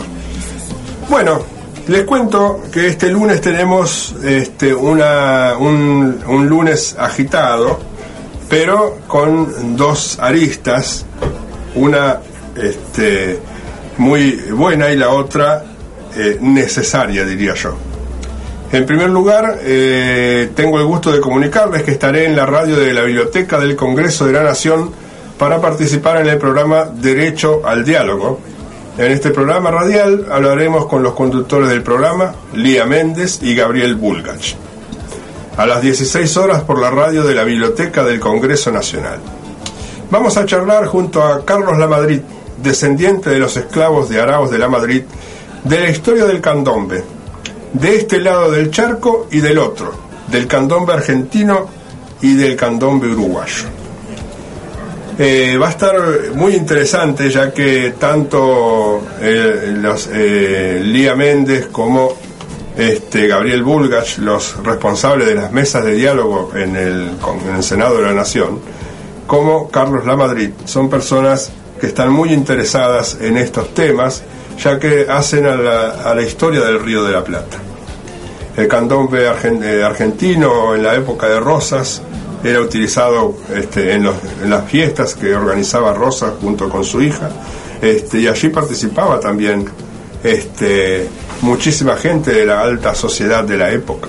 Bueno, 1.09 1.43
les 1.89 2.05
cuento 2.05 2.62
que 2.72 2.89
este 2.89 3.11
lunes 3.11 3.41
tenemos 3.41 4.14
este, 4.24 4.74
una, 4.74 5.57
un, 5.59 6.20
un 6.26 6.49
lunes 6.49 6.97
agitado, 6.99 7.78
pero 8.49 8.99
con 9.07 9.76
dos 9.76 10.18
aristas, 10.20 11.07
una 11.74 12.18
este, 12.57 13.39
muy 13.99 14.32
buena 14.51 14.91
y 14.91 14.97
la 14.97 15.11
otra 15.11 15.64
eh, 16.16 16.39
necesaria, 16.41 17.24
diría 17.24 17.55
yo. 17.55 17.76
En 18.77 18.85
primer 18.85 19.09
lugar, 19.09 19.61
eh, 19.62 20.51
tengo 20.55 20.79
el 20.79 20.85
gusto 20.85 21.11
de 21.11 21.18
comunicarles 21.18 21.83
que 21.83 21.93
estaré 21.93 22.27
en 22.27 22.37
la 22.37 22.45
radio 22.45 22.77
de 22.77 22.93
la 22.93 23.05
Biblioteca 23.05 23.59
del 23.59 23.74
Congreso 23.74 24.27
de 24.27 24.35
la 24.35 24.43
Nación 24.43 24.91
para 25.39 25.62
participar 25.62 26.20
en 26.20 26.27
el 26.27 26.37
programa 26.37 26.85
Derecho 26.85 27.62
al 27.64 27.87
Diálogo. 27.87 28.39
En 28.99 29.12
este 29.12 29.31
programa 29.31 29.70
radial 29.70 30.27
hablaremos 30.31 30.85
con 30.85 31.03
los 31.03 31.14
conductores 31.14 31.70
del 31.70 31.83
programa, 31.83 32.35
Lía 32.53 32.85
Méndez 32.85 33.39
y 33.41 33.55
Gabriel 33.55 33.95
Bulgach. 33.95 34.57
A 35.57 35.64
las 35.64 35.81
16 35.81 36.37
horas 36.37 36.62
por 36.64 36.79
la 36.79 36.91
radio 36.91 37.24
de 37.24 37.35
la 37.35 37.45
Biblioteca 37.45 38.05
del 38.05 38.20
Congreso 38.20 38.70
Nacional. 38.70 39.20
Vamos 40.11 40.37
a 40.37 40.45
charlar 40.45 40.85
junto 40.85 41.22
a 41.22 41.47
Carlos 41.47 41.79
Lamadrid, 41.79 42.20
descendiente 42.62 43.31
de 43.31 43.39
los 43.39 43.57
esclavos 43.57 44.11
de 44.11 44.20
Araos 44.20 44.51
de 44.51 44.59
la 44.59 44.68
Madrid, 44.68 45.05
de 45.64 45.81
la 45.81 45.89
historia 45.89 46.27
del 46.27 46.43
candombe, 46.43 47.16
de 47.73 47.97
este 47.97 48.21
lado 48.21 48.51
del 48.51 48.71
charco 48.71 49.29
y 49.31 49.41
del 49.41 49.59
otro, 49.59 49.93
del 50.29 50.47
candombe 50.47 50.93
argentino 50.93 51.69
y 52.23 52.35
del 52.35 52.57
candombe 52.57 53.09
uruguayo. 53.09 53.64
Eh, 55.19 55.57
va 55.57 55.69
a 55.69 55.71
estar 55.71 55.97
muy 56.35 56.55
interesante 56.55 57.31
ya 57.31 57.51
que 57.51 57.95
tanto 57.99 59.03
eh, 59.21 59.75
los, 59.79 60.11
eh, 60.12 60.83
Lía 60.85 61.14
Méndez 61.14 61.69
como 61.73 62.14
este, 62.77 63.27
Gabriel 63.27 63.62
Bulgach, 63.62 64.19
los 64.19 64.62
responsables 64.62 65.27
de 65.27 65.35
las 65.35 65.51
mesas 65.53 65.85
de 65.85 65.93
diálogo 65.93 66.53
en 66.55 66.77
el, 66.77 67.11
en 67.49 67.57
el 67.57 67.62
Senado 67.62 67.97
de 67.97 68.03
la 68.03 68.12
Nación, 68.12 68.61
como 69.27 69.71
Carlos 69.71 70.05
Lamadrid, 70.05 70.51
son 70.67 70.91
personas 70.91 71.51
que 71.81 71.87
están 71.87 72.12
muy 72.12 72.33
interesadas 72.33 73.17
en 73.21 73.39
estos 73.39 73.73
temas, 73.73 74.23
ya 74.59 74.78
que 74.78 75.07
hacen 75.09 75.46
a 75.46 75.57
la, 75.57 75.90
a 76.02 76.14
la 76.14 76.22
historia 76.22 76.61
del 76.61 76.80
Río 76.80 77.04
de 77.04 77.12
la 77.12 77.22
Plata. 77.24 77.59
El 78.57 78.68
candombe 78.68 79.26
eh, 79.26 79.84
argentino 79.84 80.74
en 80.74 80.82
la 80.82 80.94
época 80.94 81.28
de 81.28 81.38
Rosas 81.38 82.00
era 82.42 82.61
utilizado 82.61 83.34
este, 83.54 83.92
en, 83.92 84.04
las 84.04 84.64
fiestas 84.66 85.14
que 85.14 85.34
organizaba 85.34 85.92
Rosas 85.92 86.34
junto 86.40 86.68
con 86.68 86.84
su 86.84 87.02
hija, 87.02 87.28
este, 87.82 88.20
y 88.20 88.28
allí 88.28 88.48
participaba 88.48 89.20
también 89.20 89.66
este, 90.22 91.09
muchísima 91.42 91.96
gente 91.96 92.32
de 92.32 92.46
la 92.46 92.62
alta 92.62 92.94
sociedad 92.94 93.44
de 93.44 93.57
la 93.59 93.70
época. 93.70 94.09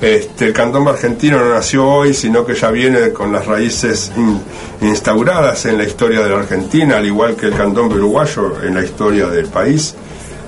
Este, 0.00 0.46
el 0.46 0.52
candombe 0.52 0.90
argentino 0.90 1.38
no 1.38 1.54
nació 1.54 1.86
hoy, 1.86 2.14
sino 2.14 2.44
que 2.44 2.54
ya 2.54 2.70
viene 2.70 3.12
con 3.12 3.32
las 3.32 3.46
raíces 3.46 4.12
in, 4.16 4.40
instauradas 4.82 5.64
en 5.66 5.78
la 5.78 5.84
historia 5.84 6.20
de 6.20 6.30
la 6.30 6.40
Argentina, 6.40 6.96
al 6.96 7.06
igual 7.06 7.36
que 7.36 7.46
el 7.46 7.54
candombe 7.54 7.94
uruguayo 7.94 8.62
en 8.62 8.74
la 8.74 8.84
historia 8.84 9.28
del 9.28 9.46
país. 9.46 9.94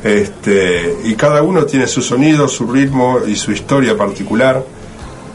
Este, 0.02 0.98
y 1.04 1.14
cada 1.14 1.42
uno 1.42 1.64
tiene 1.64 1.86
su 1.86 2.02
sonido, 2.02 2.48
su 2.48 2.66
ritmo 2.66 3.20
y 3.26 3.36
su 3.36 3.52
historia 3.52 3.96
particular, 3.96 4.62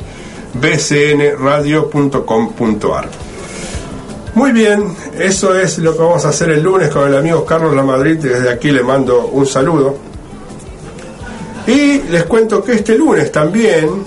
bcnradio.com.ar. 0.53 3.32
Muy 4.35 4.53
bien, 4.53 4.97
eso 5.18 5.55
es 5.55 5.76
lo 5.78 5.93
que 5.93 6.03
vamos 6.03 6.24
a 6.24 6.30
hacer 6.30 6.49
el 6.51 6.62
lunes 6.62 6.89
con 6.89 7.07
el 7.07 7.14
amigo 7.14 7.45
Carlos 7.45 7.74
Lamadrid. 7.74 8.16
Desde 8.16 8.49
aquí 8.51 8.70
le 8.70 8.83
mando 8.83 9.26
un 9.26 9.45
saludo. 9.45 9.95
Y 11.66 12.01
les 12.03 12.24
cuento 12.24 12.64
que 12.64 12.72
este 12.72 12.97
lunes 12.97 13.30
también 13.30 14.05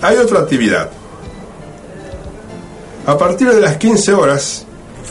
hay 0.00 0.16
otra 0.16 0.40
actividad. 0.40 0.88
A 3.06 3.18
partir 3.18 3.50
de 3.50 3.60
las 3.60 3.76
15 3.76 4.14
horas, 4.14 4.64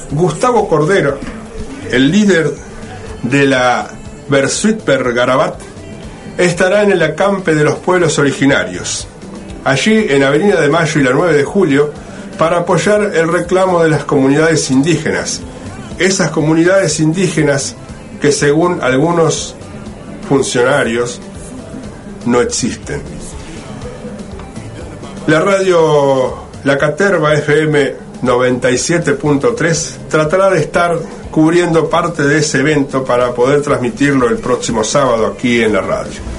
Gustavo 0.09 0.67
Cordero, 0.67 1.19
el 1.91 2.11
líder 2.11 2.51
de 3.21 3.45
la 3.45 3.87
Versuitper 4.27 5.13
Garabat, 5.13 5.59
estará 6.37 6.81
en 6.81 6.93
el 6.93 7.03
acampe 7.03 7.53
de 7.53 7.63
los 7.63 7.75
pueblos 7.75 8.17
originarios. 8.17 9.07
Allí, 9.63 10.07
en 10.09 10.23
Avenida 10.23 10.59
de 10.59 10.67
Mayo 10.67 10.99
y 10.99 11.03
la 11.03 11.11
9 11.11 11.37
de 11.37 11.43
Julio, 11.43 11.93
para 12.37 12.59
apoyar 12.59 13.11
el 13.15 13.31
reclamo 13.31 13.83
de 13.83 13.89
las 13.89 14.03
comunidades 14.05 14.71
indígenas. 14.71 15.41
Esas 15.99 16.31
comunidades 16.31 16.99
indígenas 16.99 17.75
que 18.21 18.31
según 18.31 18.81
algunos 18.81 19.55
funcionarios 20.27 21.19
no 22.25 22.41
existen. 22.41 23.01
La 25.27 25.39
radio 25.39 26.47
La 26.63 26.77
Caterva 26.77 27.33
FM 27.33 27.95
97.3 28.23 30.07
tratará 30.09 30.49
de 30.49 30.59
estar 30.59 30.97
cubriendo 31.29 31.89
parte 31.89 32.23
de 32.23 32.39
ese 32.39 32.59
evento 32.59 33.03
para 33.03 33.33
poder 33.33 33.61
transmitirlo 33.61 34.29
el 34.29 34.37
próximo 34.37 34.83
sábado 34.83 35.27
aquí 35.27 35.61
en 35.61 35.73
la 35.73 35.81
radio. 35.81 36.32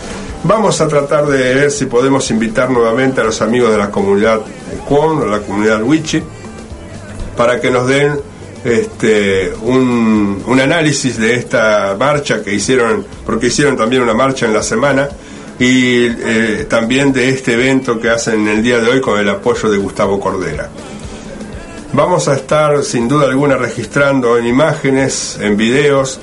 Vamos 0.45 0.79
a 0.83 0.89
tratar 0.89 1.27
de 1.27 1.55
ver 1.55 1.71
si 1.71 1.87
podemos 1.87 2.31
invitar 2.31 2.69
nuevamente 2.69 3.23
a 3.23 3.25
los 3.25 3.41
amigos 3.41 3.71
de 3.71 3.79
la 3.79 3.91
comunidad 3.91 4.43
Kwon, 4.87 5.23
o 5.23 5.27
la 5.27 5.41
comunidad 5.41 5.83
Wichi, 5.83 6.23
para 7.35 7.59
que 7.63 7.71
nos 7.71 7.87
den 7.89 8.21
este, 8.63 9.55
un, 9.63 10.43
un, 10.47 10.61
análisis 10.61 11.17
de 11.17 11.35
esta 11.35 11.97
marcha 11.99 12.43
que 12.43 12.53
hicieron, 12.53 13.07
porque 13.25 13.47
hicieron 13.47 13.75
también 13.75 14.03
una 14.03 14.13
marcha 14.13 14.45
en 14.45 14.53
la 14.53 14.63
semana, 14.63 15.09
y 15.59 16.07
eh, 16.07 16.67
también 16.69 17.11
de 17.11 17.31
este 17.31 17.55
evento 17.55 17.99
que 17.99 18.11
hacen 18.11 18.41
en 18.41 18.49
el 18.49 18.63
día 18.63 18.81
de 18.81 18.91
hoy 18.91 19.01
con 19.01 19.19
el 19.19 19.29
apoyo 19.31 19.71
de 19.71 19.79
Gustavo 19.79 20.21
Cordera. 20.21 20.69
Vamos 21.95 22.29
a 22.29 22.35
estar 22.35 22.83
sin 22.83 23.09
duda 23.09 23.29
alguna 23.29 23.57
registrando 23.57 24.37
en 24.37 24.47
imágenes, 24.47 25.39
en 25.41 25.57
videos, 25.57 26.21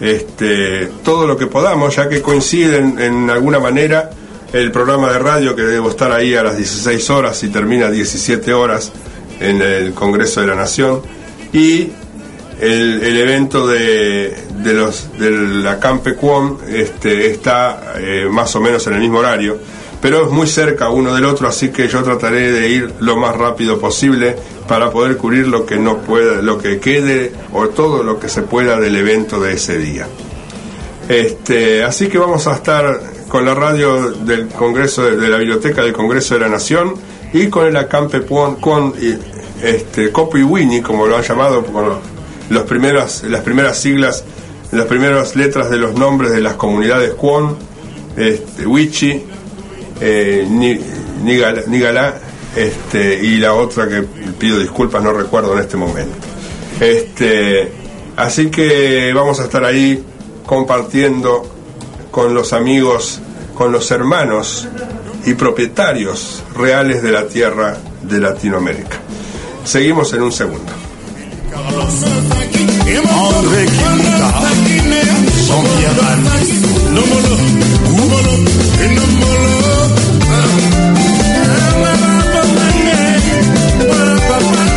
este, 0.00 0.88
todo 1.02 1.26
lo 1.26 1.36
que 1.36 1.46
podamos, 1.46 1.96
ya 1.96 2.08
que 2.08 2.20
coinciden 2.20 2.98
en 2.98 3.30
alguna 3.30 3.58
manera 3.58 4.10
el 4.52 4.70
programa 4.70 5.12
de 5.12 5.18
radio 5.18 5.56
que 5.56 5.62
debo 5.62 5.90
estar 5.90 6.12
ahí 6.12 6.34
a 6.34 6.42
las 6.42 6.56
16 6.56 7.10
horas 7.10 7.42
y 7.42 7.48
termina 7.48 7.86
a 7.86 7.90
17 7.90 8.52
horas 8.52 8.92
en 9.40 9.60
el 9.60 9.92
Congreso 9.94 10.40
de 10.40 10.46
la 10.46 10.54
Nación 10.54 11.02
y 11.52 11.90
el, 12.60 13.16
evento 13.16 13.66
de, 13.66 14.32
de 14.62 14.72
los 14.74 15.18
de 15.18 15.30
la 15.30 15.80
Campe 15.80 16.14
Cuom 16.14 16.58
este, 16.68 17.30
está 17.30 17.94
eh, 17.96 18.28
más 18.30 18.54
o 18.54 18.60
menos 18.60 18.86
en 18.86 18.94
el 18.94 19.00
mismo 19.00 19.18
horario 19.18 19.58
pero 20.00 20.26
es 20.26 20.30
muy 20.30 20.46
cerca 20.46 20.88
uno 20.88 21.14
del 21.14 21.24
otro 21.24 21.48
así 21.48 21.70
que 21.70 21.88
yo 21.88 22.02
trataré 22.04 22.52
de 22.52 22.68
ir 22.68 22.94
lo 23.00 23.16
más 23.16 23.36
rápido 23.36 23.80
posible 23.80 24.36
para 24.68 24.90
poder 24.90 25.16
cubrir 25.16 25.46
lo 25.46 25.66
que 25.66 25.76
no 25.76 25.98
pueda, 25.98 26.40
lo 26.42 26.58
que 26.58 26.78
quede 26.78 27.32
o 27.52 27.68
todo 27.68 28.02
lo 28.02 28.18
que 28.18 28.28
se 28.28 28.42
pueda 28.42 28.78
del 28.80 28.96
evento 28.96 29.40
de 29.40 29.54
ese 29.54 29.78
día. 29.78 30.06
Este, 31.08 31.82
así 31.84 32.08
que 32.08 32.18
vamos 32.18 32.46
a 32.46 32.54
estar 32.54 33.00
con 33.28 33.44
la 33.44 33.54
radio 33.54 34.10
del 34.10 34.48
Congreso 34.48 35.02
de, 35.04 35.28
la 35.28 35.36
Biblioteca 35.36 35.82
del 35.82 35.92
Congreso 35.92 36.34
de 36.34 36.40
la 36.40 36.48
Nación 36.48 36.94
y 37.32 37.48
con 37.48 37.66
el 37.66 37.76
acampe 37.76 38.22
con 38.22 38.58
este 39.62 40.10
Copo 40.12 40.38
y 40.38 40.42
Winnie, 40.42 40.82
como 40.82 41.06
lo 41.06 41.16
han 41.16 41.22
llamado 41.22 41.64
con 41.64 41.98
los 42.48 42.62
primeras, 42.64 43.22
las 43.24 43.42
primeras 43.42 43.78
siglas, 43.78 44.24
las 44.72 44.86
primeras 44.86 45.36
letras 45.36 45.70
de 45.70 45.76
los 45.76 45.94
nombres 45.94 46.32
de 46.32 46.40
las 46.40 46.54
comunidades 46.54 47.14
Kwon, 47.14 47.56
este, 48.16 48.66
Wichi, 48.66 49.22
eh, 50.00 50.46
este, 52.56 53.24
y 53.24 53.38
la 53.38 53.54
otra 53.54 53.88
que 53.88 54.02
pido 54.38 54.58
disculpas, 54.58 55.02
no 55.02 55.12
recuerdo 55.12 55.54
en 55.54 55.60
este 55.60 55.76
momento. 55.76 56.16
Este, 56.80 57.70
así 58.16 58.50
que 58.50 59.12
vamos 59.14 59.40
a 59.40 59.44
estar 59.44 59.64
ahí 59.64 60.04
compartiendo 60.46 61.46
con 62.10 62.34
los 62.34 62.52
amigos, 62.52 63.20
con 63.54 63.72
los 63.72 63.90
hermanos 63.90 64.68
y 65.24 65.34
propietarios 65.34 66.42
reales 66.56 67.02
de 67.02 67.12
la 67.12 67.26
tierra 67.26 67.76
de 68.02 68.20
Latinoamérica. 68.20 68.98
Seguimos 69.64 70.12
en 70.12 70.22
un 70.22 70.32
segundo. 70.32 70.72
from 84.26 84.73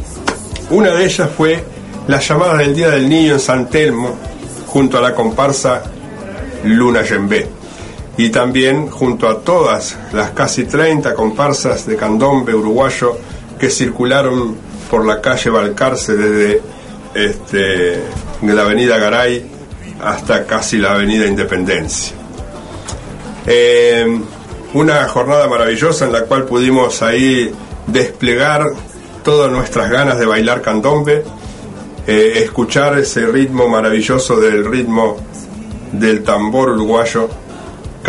una 0.70 0.90
de 0.90 1.04
ellas 1.04 1.30
fue 1.36 1.62
la 2.08 2.18
llamada 2.18 2.56
del 2.56 2.74
Día 2.74 2.90
del 2.90 3.08
Niño 3.08 3.34
en 3.34 3.40
San 3.40 3.70
Telmo, 3.70 4.16
junto 4.66 4.98
a 4.98 5.00
la 5.00 5.14
comparsa 5.14 5.84
Luna 6.64 7.02
Yembé. 7.02 7.59
Y 8.20 8.28
también 8.28 8.90
junto 8.90 9.26
a 9.26 9.40
todas 9.40 9.96
las 10.12 10.32
casi 10.32 10.64
30 10.64 11.14
comparsas 11.14 11.86
de 11.86 11.96
candombe 11.96 12.54
uruguayo 12.54 13.16
que 13.58 13.70
circularon 13.70 14.54
por 14.90 15.06
la 15.06 15.22
calle 15.22 15.48
Balcarce 15.48 16.14
desde 16.16 16.60
este, 17.14 17.66
de 18.42 18.54
la 18.54 18.60
avenida 18.60 18.98
Garay 18.98 19.42
hasta 20.04 20.44
casi 20.44 20.76
la 20.76 20.92
avenida 20.92 21.26
Independencia. 21.26 22.14
Eh, 23.46 24.20
una 24.74 25.08
jornada 25.08 25.48
maravillosa 25.48 26.04
en 26.04 26.12
la 26.12 26.24
cual 26.24 26.44
pudimos 26.44 27.00
ahí 27.00 27.50
desplegar 27.86 28.66
todas 29.24 29.50
nuestras 29.50 29.90
ganas 29.90 30.18
de 30.18 30.26
bailar 30.26 30.60
candombe, 30.60 31.24
eh, 32.06 32.32
escuchar 32.36 32.98
ese 32.98 33.24
ritmo 33.28 33.66
maravilloso 33.66 34.38
del 34.38 34.66
ritmo 34.66 35.16
del 35.92 36.22
tambor 36.22 36.68
uruguayo, 36.68 37.30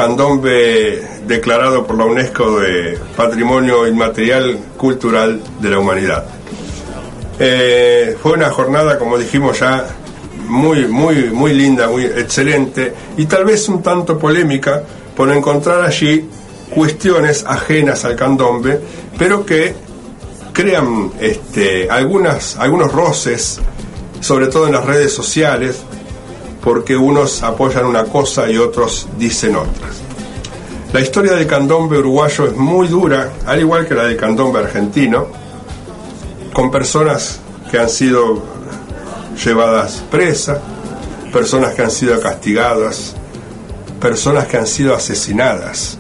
candombe 0.02 1.00
declarado 1.28 1.86
por 1.86 1.96
la 1.96 2.06
UNESCO 2.06 2.60
de 2.60 2.98
Patrimonio 3.16 3.86
Inmaterial 3.86 4.58
Cultural 4.76 5.40
de 5.60 5.70
la 5.70 5.78
Humanidad. 5.78 6.26
Eh, 7.38 8.18
fue 8.20 8.32
una 8.32 8.50
jornada, 8.50 8.98
como 8.98 9.20
dijimos 9.20 9.60
ya, 9.60 9.86
muy, 10.48 10.88
muy, 10.88 11.26
muy 11.26 11.54
linda, 11.54 11.88
muy 11.88 12.06
excelente 12.06 12.92
y 13.16 13.28
tal 13.28 13.46
vez 13.46 13.70
un 13.70 13.84
tanto 13.84 14.18
polémica 14.18 14.82
por 15.16 15.32
encontrar 15.32 15.84
allí 15.84 16.28
cuestiones 16.72 17.46
ajenas 17.46 18.04
al 18.04 18.16
candombe, 18.16 18.82
pero 19.20 19.46
que 19.46 19.76
crean 20.52 21.12
este, 21.20 21.92
algunas, 21.92 22.58
algunos 22.58 22.92
roces, 22.92 23.60
sobre 24.20 24.48
todo 24.48 24.66
en 24.66 24.74
las 24.74 24.84
redes 24.84 25.14
sociales, 25.14 25.84
porque 26.64 26.96
unos 26.96 27.44
apoyan 27.44 27.86
una 27.86 28.06
cosa 28.06 28.50
y 28.50 28.58
otros 28.58 29.08
dicen 29.18 29.56
otras. 29.56 30.02
La 30.94 31.00
historia 31.00 31.34
del 31.34 31.48
candombe 31.48 31.98
uruguayo 31.98 32.48
es 32.48 32.56
muy 32.56 32.88
dura, 32.88 33.32
al 33.46 33.60
igual 33.60 33.88
que 33.88 33.96
la 33.96 34.04
del 34.04 34.18
candombe 34.18 34.60
argentino, 34.60 35.28
con 36.54 36.70
personas 36.70 37.40
que 37.70 37.80
han 37.80 37.90
sido 37.90 38.44
llevadas 39.44 40.04
presas, 40.12 40.60
personas 41.32 41.74
que 41.74 41.84
han 41.84 41.92
sido 41.92 42.20
castigadas, 42.20 43.16
personas 44.02 44.48
que 44.48 44.58
han 44.58 44.68
sido 44.68 44.94
asesinadas, 44.94 45.98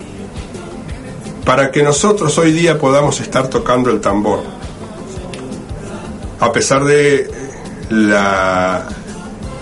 para 1.45 1.72
que 1.72 1.84
nosotros 1.84 2.38
hoy 2.38 2.51
día 2.51 2.78
podamos 2.78 3.22
estar 3.22 3.47
tocando 3.47 3.89
el 3.89 4.01
tambor. 4.01 4.41
A 6.39 6.51
pesar 6.51 6.84
de 6.84 7.32
la, 7.89 8.88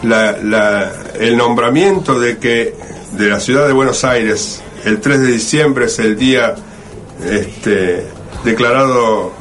la- 0.03 0.37
la- 0.41 0.91
el 1.19 1.35
nombramiento 1.37 2.19
de 2.19 2.37
que 2.37 2.75
de 3.13 3.27
la 3.27 3.39
ciudad 3.39 3.67
de 3.67 3.73
Buenos 3.73 4.03
Aires 4.03 4.61
el 4.85 4.99
3 5.01 5.19
de 5.21 5.27
diciembre 5.27 5.85
es 5.85 5.99
el 5.99 6.15
día 6.17 6.55
este, 7.25 8.05
declarado 8.43 9.31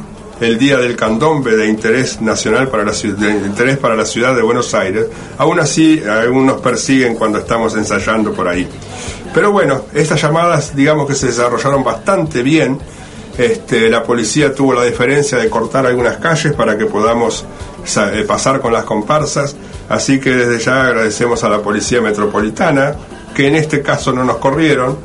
el 0.41 0.57
día 0.59 0.79
del 0.79 0.95
candombe 0.97 1.57
de 1.57 1.67
interés 1.69 2.21
nacional 2.21 2.69
para 2.69 2.85
la 2.85 2.93
de 2.93 3.31
interés 3.47 3.77
para 3.77 3.97
la 3.97 4.05
ciudad 4.07 4.35
de 4.37 4.43
Buenos 4.43 4.73
Aires 4.75 5.07
aún 5.37 5.59
así 5.61 6.01
algunos 6.09 6.61
persiguen 6.61 7.15
cuando 7.15 7.39
estamos 7.39 7.75
ensayando 7.77 8.33
por 8.33 8.49
ahí. 8.49 8.67
Pero 9.35 9.53
bueno 9.53 9.83
estas 9.95 10.21
llamadas 10.23 10.75
digamos 10.75 11.07
que 11.07 11.15
se 11.15 11.27
desarrollaron 11.27 11.85
bastante 11.85 12.43
bien. 12.43 12.79
Este, 13.37 13.89
la 13.89 14.03
policía 14.03 14.53
tuvo 14.53 14.75
la 14.75 14.83
diferencia 14.85 15.39
de 15.39 15.49
cortar 15.49 15.87
algunas 15.87 16.17
calles 16.17 16.53
para 16.55 16.77
que 16.77 16.87
podamos 16.87 17.45
pasar 18.27 18.61
con 18.61 18.73
las 18.73 18.85
comparsas, 18.85 19.57
así 19.89 20.21
que 20.21 20.31
desde 20.31 20.65
ya 20.65 20.83
agradecemos 20.83 21.43
a 21.45 21.49
la 21.49 21.61
Policía 21.61 22.01
Metropolitana, 22.01 22.95
que 23.35 23.47
en 23.47 23.57
este 23.57 23.83
caso 23.83 24.13
no 24.13 24.25
nos 24.25 24.37
corrieron, 24.39 24.99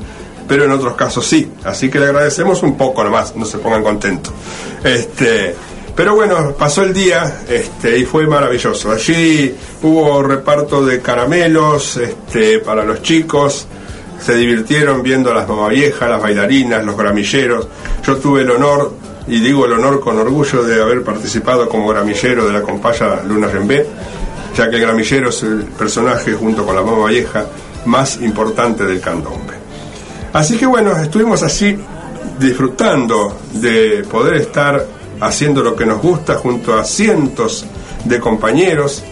pero 0.47 0.65
en 0.65 0.71
otros 0.71 0.95
casos 0.95 1.25
sí, 1.25 1.51
así 1.63 1.89
que 1.89 1.99
le 1.99 2.07
agradecemos 2.07 2.63
un 2.63 2.77
poco 2.77 3.03
nomás, 3.03 3.35
no 3.35 3.45
se 3.45 3.57
pongan 3.59 3.83
contentos. 3.83 4.33
Este, 4.83 5.55
pero 5.95 6.15
bueno, 6.15 6.53
pasó 6.57 6.83
el 6.83 6.93
día 6.93 7.41
este, 7.47 7.99
y 7.99 8.05
fue 8.05 8.25
maravilloso. 8.25 8.91
Allí 8.91 9.55
hubo 9.83 10.23
reparto 10.23 10.83
de 10.83 11.01
caramelos 11.01 11.97
este, 11.97 12.59
para 12.59 12.83
los 12.83 13.01
chicos, 13.03 13.67
se 14.19 14.35
divirtieron 14.35 15.03
viendo 15.03 15.31
a 15.31 15.35
las 15.35 15.47
mamaviejas, 15.47 16.09
las 16.09 16.21
bailarinas, 16.21 16.83
los 16.83 16.97
gramilleros. 16.97 17.67
Yo 18.05 18.17
tuve 18.17 18.41
el 18.41 18.51
honor, 18.51 18.93
y 19.27 19.39
digo 19.39 19.65
el 19.65 19.73
honor 19.73 19.99
con 19.99 20.17
orgullo, 20.17 20.63
de 20.63 20.81
haber 20.81 21.03
participado 21.03 21.69
como 21.69 21.87
gramillero 21.87 22.45
de 22.45 22.53
la 22.53 22.61
compaya 22.61 23.21
Luna 23.25 23.47
Rembé, 23.47 23.87
ya 24.55 24.69
que 24.69 24.75
el 24.75 24.81
gramillero 24.81 25.29
es 25.29 25.43
el 25.43 25.63
personaje, 25.63 26.33
junto 26.33 26.65
con 26.65 26.75
la 26.75 26.81
mamá 26.81 27.07
vieja, 27.07 27.45
más 27.85 28.21
importante 28.21 28.85
del 28.85 28.99
candombe. 28.99 29.53
Así 30.33 30.57
que 30.57 30.65
bueno, 30.65 30.95
estuvimos 30.97 31.43
así 31.43 31.77
disfrutando 32.39 33.37
de 33.53 34.05
poder 34.09 34.35
estar 34.35 34.85
haciendo 35.19 35.63
lo 35.63 35.75
que 35.75 35.85
nos 35.85 36.01
gusta 36.01 36.35
junto 36.35 36.77
a 36.77 36.83
cientos 36.83 37.65
de 38.03 38.19
compañeros, 38.19 39.03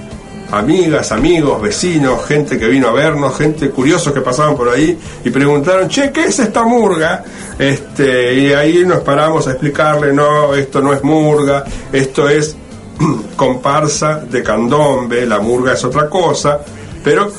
amigas, 0.52 1.12
amigos, 1.12 1.62
vecinos, 1.62 2.26
gente 2.26 2.58
que 2.60 2.68
vino 2.68 2.88
a 2.90 2.92
vernos, 2.92 3.38
gente 3.38 3.70
curiosos 3.70 4.14
que 4.14 4.22
pasaban 4.22 4.56
por 4.56 4.70
ahí 4.70 4.98
y 5.24 5.30
preguntaron, 5.30 5.88
che, 5.88 6.12
¿qué 6.12 6.26
es 6.26 6.40
esta 6.40 6.64
murga? 6.64 7.24
Este, 7.58 8.34
y 8.36 8.54
ahí 8.54 8.84
nos 8.86 9.00
paramos 9.00 9.48
a 9.48 9.52
explicarle, 9.52 10.12
no, 10.14 10.54
esto 10.56 10.82
no 10.82 10.94
es 10.94 11.04
murga, 11.04 11.64
esto 11.94 12.28
es 12.28 12.56
comparsa 13.36 14.16
de 14.30 14.44
candombe, 14.44 15.26
la 15.26 15.40
murga 15.40 15.74
es 15.74 15.84
otra 15.84 16.10
cosa, 16.10 16.60
pero 17.04 17.32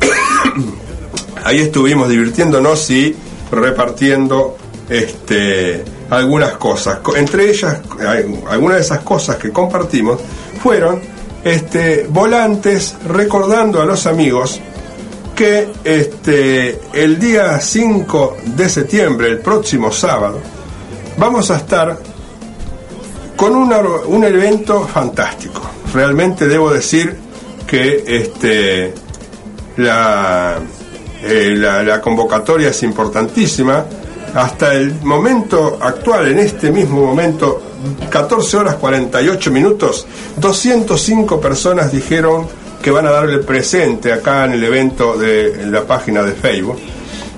ahí 1.44 1.60
estuvimos 1.60 2.08
divirtiéndonos 2.08 2.90
y 2.90 3.14
repartiendo 3.50 4.56
este, 4.88 5.84
algunas 6.10 6.52
cosas. 6.52 6.98
Co- 6.98 7.16
Entre 7.16 7.50
ellas, 7.50 7.78
hay- 8.00 8.40
algunas 8.48 8.76
de 8.78 8.82
esas 8.82 9.00
cosas 9.00 9.36
que 9.36 9.50
compartimos 9.50 10.20
fueron 10.62 11.00
este, 11.44 12.06
volantes 12.08 12.96
recordando 13.06 13.82
a 13.82 13.84
los 13.84 14.06
amigos 14.06 14.60
que 15.34 15.68
este, 15.84 16.80
el 16.92 17.18
día 17.18 17.60
5 17.60 18.36
de 18.56 18.68
septiembre, 18.68 19.28
el 19.28 19.38
próximo 19.40 19.92
sábado, 19.92 20.40
vamos 21.18 21.50
a 21.50 21.56
estar 21.56 21.98
con 23.36 23.54
un 23.54 24.24
evento 24.24 24.86
fantástico, 24.86 25.60
realmente 25.92 26.46
debo 26.46 26.72
decir 26.72 27.16
que 27.66 28.04
este, 28.06 28.94
eh, 29.76 31.56
la 31.56 32.00
convocatoria 32.00 32.68
es 32.68 32.82
importantísima. 32.84 33.84
Hasta 34.34 34.74
el 34.74 34.94
momento 35.02 35.78
actual, 35.80 36.28
en 36.28 36.38
este 36.40 36.70
mismo 36.70 37.04
momento, 37.04 37.73
14 38.10 38.56
horas 38.56 38.74
48 38.76 39.50
minutos, 39.50 40.06
205 40.36 41.40
personas 41.40 41.92
dijeron 41.92 42.46
que 42.82 42.90
van 42.90 43.06
a 43.06 43.10
darle 43.10 43.38
presente 43.38 44.12
acá 44.12 44.44
en 44.44 44.52
el 44.52 44.64
evento 44.64 45.16
de 45.16 45.66
la 45.66 45.82
página 45.84 46.22
de 46.22 46.32
Facebook, 46.32 46.78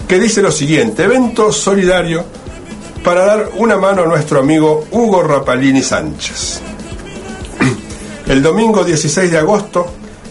que 0.09 0.19
dice 0.19 0.43
lo 0.43 0.51
siguiente, 0.51 1.05
evento 1.05 1.53
solidario 1.53 2.25
para 3.05 3.25
dar 3.25 3.51
una 3.57 3.77
mano 3.77 4.03
a 4.03 4.07
nuestro 4.07 4.41
amigo 4.41 4.87
Hugo 4.91 5.23
Rapalini 5.23 5.83
Sánchez. 5.83 6.61
El 8.27 8.43
domingo 8.43 8.85
16 8.85 9.31
de 9.31 9.39
agosto 9.39 9.87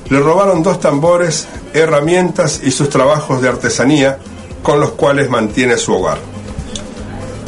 le 0.10 0.20
robaron 0.20 0.62
dos 0.62 0.80
tambores, 0.80 1.48
herramientas 1.74 2.60
y 2.64 2.72
sus 2.72 2.90
trabajos 2.90 3.42
de 3.42 3.48
artesanía 3.48 4.18
con 4.62 4.80
los 4.80 4.92
cuales 4.92 5.30
mantiene 5.30 5.78
su 5.78 5.94
hogar. 5.94 6.35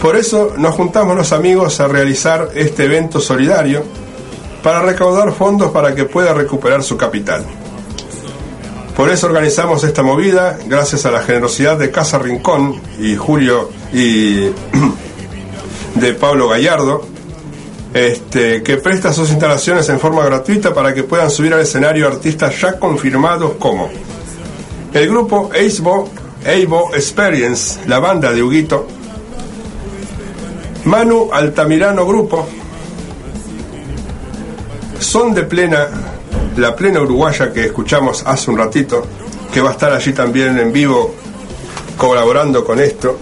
Por 0.02 0.16
eso 0.16 0.54
nos 0.58 0.76
juntamos 0.76 1.16
los 1.16 1.32
amigos 1.32 1.80
a 1.80 1.88
realizar 1.88 2.50
este 2.54 2.86
evento 2.86 3.20
solidario 3.20 3.84
para 4.62 4.82
recaudar 4.82 5.34
fondos 5.34 5.72
para 5.72 5.96
que 5.96 6.06
pueda 6.06 6.34
recuperar 6.34 6.84
su 6.84 6.98
capital. 6.98 7.46
Por 8.96 9.10
eso 9.10 9.28
organizamos 9.28 9.84
esta 9.84 10.04
movida 10.04 10.58
gracias 10.68 11.06
a 11.06 11.12
la 11.12 11.22
generosidad 11.22 11.78
de 11.78 11.92
Casa 11.92 12.18
Rincón 12.18 12.82
y 13.00 13.16
Julio 13.16 13.70
y 13.94 14.48
de 15.96 16.14
Pablo 16.20 16.50
Gallardo, 16.50 17.06
este, 17.94 18.64
que 18.64 18.78
presta 18.78 19.14
sus 19.14 19.30
instalaciones 19.30 19.88
en 19.90 20.00
forma 20.00 20.26
gratuita 20.26 20.74
para 20.74 20.94
que 20.94 21.04
puedan 21.04 21.30
subir 21.30 21.54
al 21.54 21.62
escenario 21.62 22.08
artistas 22.08 22.60
ya 22.60 22.80
confirmados 22.80 23.54
como 23.60 23.90
el 24.94 25.08
grupo 25.08 25.52
Eisbo, 25.54 26.10
Eibo 26.44 26.94
Experience, 26.94 27.80
la 27.88 28.00
banda 28.00 28.32
de 28.32 28.42
Huguito, 28.42 28.88
Manu 30.88 31.30
Altamirano 31.34 32.06
Grupo, 32.06 32.48
Son 35.00 35.34
de 35.34 35.44
Plena, 35.44 35.86
la 36.56 36.74
Plena 36.78 37.02
Uruguaya 37.02 37.52
que 37.52 37.66
escuchamos 37.66 38.24
hace 38.26 38.50
un 38.50 38.58
ratito, 38.58 39.06
que 39.52 39.60
va 39.60 39.72
a 39.72 39.74
estar 39.74 39.92
allí 39.92 40.14
también 40.14 40.58
en 40.58 40.72
vivo 40.72 41.14
colaborando 41.98 42.64
con 42.64 42.80
esto, 42.80 43.18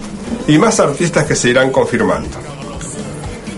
y 0.46 0.58
más 0.58 0.78
artistas 0.78 1.26
que 1.26 1.34
se 1.34 1.50
irán 1.50 1.72
confirmando. 1.72 2.38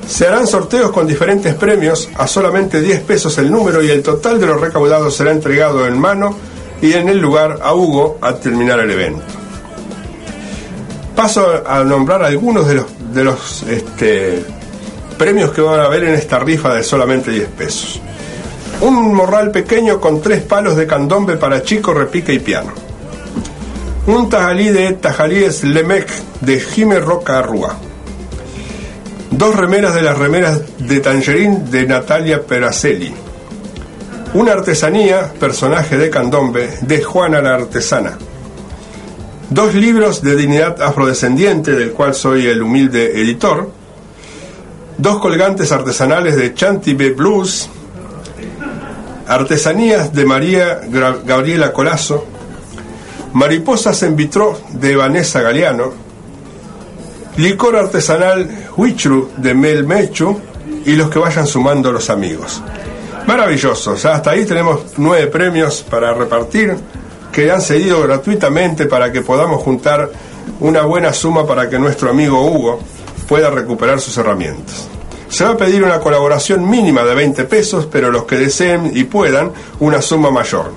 Se 0.07 0.27
harán 0.27 0.47
sorteos 0.47 0.91
con 0.91 1.07
diferentes 1.07 1.55
premios 1.55 2.09
a 2.17 2.27
solamente 2.27 2.81
10 2.81 3.01
pesos 3.01 3.37
el 3.37 3.51
número 3.51 3.83
y 3.83 3.91
el 3.91 4.03
total 4.03 4.41
de 4.41 4.47
los 4.47 4.59
recaudados 4.59 5.15
será 5.15 5.33
entregado 5.33 5.87
en 5.87 6.01
mano 6.01 6.35
y 6.81 6.95
en 6.95 7.11
el 7.11 7.19
lugar 7.19 7.59
a 7.63 7.75
Hugo 7.75 8.17
al 8.23 8.41
terminar 8.41 8.81
el 8.81 8.91
evento. 8.91 9.23
Paso 11.15 11.63
a 11.67 11.85
nombrar 11.85 12.23
algunos 12.23 12.67
de 12.67 12.75
los, 12.77 12.87
de 13.13 13.25
los 13.25 13.63
este, 13.65 14.45
premios 15.17 15.53
que 15.53 15.61
van 15.61 15.81
a 15.81 15.85
haber 15.85 16.05
en 16.05 16.15
esta 16.15 16.39
rifa 16.39 16.75
de 16.75 16.83
solamente 16.83 17.31
10 17.31 17.49
pesos. 17.49 18.01
Un 18.81 19.13
morral 19.13 19.51
pequeño 19.51 20.01
con 20.01 20.23
tres 20.23 20.43
palos 20.43 20.77
de 20.77 20.87
candombe 20.87 21.37
para 21.37 21.63
chico, 21.63 21.93
repique 21.93 22.33
y 22.33 22.39
piano. 22.39 22.73
Un 24.07 24.31
tajalí 24.31 24.69
de 24.69 24.93
Tajalíes 24.93 25.65
Lemec 25.65 26.09
de 26.41 26.61
Jime 26.61 27.01
Roca 27.01 27.41
Arrua. 27.41 27.77
Dos 29.31 29.55
remeras 29.55 29.95
de 29.95 30.03
las 30.03 30.17
remeras 30.17 30.63
de 30.79 31.01
Tangerín 31.01 31.71
de 31.71 31.87
Natalia 31.87 32.43
Peracelli. 32.43 33.13
Una 34.35 34.53
artesanía, 34.53 35.33
personaje 35.39 35.99
de 35.99 36.09
candombe, 36.09 36.71
de 36.81 37.03
Juana 37.03 37.41
la 37.41 37.55
Artesana. 37.55 38.17
Dos 39.51 39.75
libros 39.75 40.21
de 40.21 40.37
dignidad 40.37 40.83
afrodescendiente, 40.83 41.73
del 41.73 41.93
cual 41.93 42.15
soy 42.15 42.47
el 42.47 42.63
humilde 42.63 43.19
editor. 43.19 43.71
Dos 44.99 45.21
colgantes 45.21 45.73
artesanales 45.73 46.37
de 46.37 46.53
Chantibe 46.53 47.11
Blues. 47.11 47.71
Artesanías 49.27 50.13
de 50.13 50.27
María 50.27 50.81
Gabriela 51.25 51.73
Colazo. 51.73 52.27
Mariposas 53.33 54.03
en 54.03 54.17
vitró 54.17 54.59
de 54.73 54.97
Vanessa 54.97 55.41
Galeano. 55.41 55.95
Licor 57.39 57.77
artesanal 57.77 58.69
Huichru 58.77 59.31
de 59.39 59.55
Mel 59.55 59.87
Mechu. 59.87 60.39
Y 60.85 60.93
los 60.93 61.09
que 61.09 61.19
vayan 61.19 61.47
sumando 61.47 61.91
los 61.91 62.11
amigos. 62.11 62.63
Maravilloso, 63.27 63.95
ya 63.95 64.15
hasta 64.15 64.31
ahí 64.31 64.45
tenemos 64.45 64.81
nueve 64.99 65.27
premios 65.29 65.83
para 65.89 66.13
repartir 66.13 66.77
que 67.39 67.53
han 67.53 67.62
cedido 67.62 68.03
gratuitamente 68.03 68.86
para 68.86 69.12
que 69.12 69.22
podamos 69.22 69.62
juntar 69.62 70.11
una 70.59 70.82
buena 70.82 71.12
suma 71.12 71.47
para 71.47 71.70
que 71.70 71.78
nuestro 71.78 72.11
amigo 72.11 72.45
Hugo 72.45 72.80
pueda 73.28 73.49
recuperar 73.49 74.01
sus 74.01 74.18
herramientas. 74.18 74.89
Se 75.28 75.45
va 75.45 75.51
a 75.51 75.57
pedir 75.57 75.84
una 75.84 76.01
colaboración 76.01 76.68
mínima 76.68 77.05
de 77.05 77.14
20 77.14 77.45
pesos, 77.45 77.86
pero 77.86 78.11
los 78.11 78.24
que 78.24 78.34
deseen 78.34 78.91
y 78.93 79.05
puedan, 79.05 79.53
una 79.78 80.03
suma 80.03 80.32
mayor. 80.32 80.72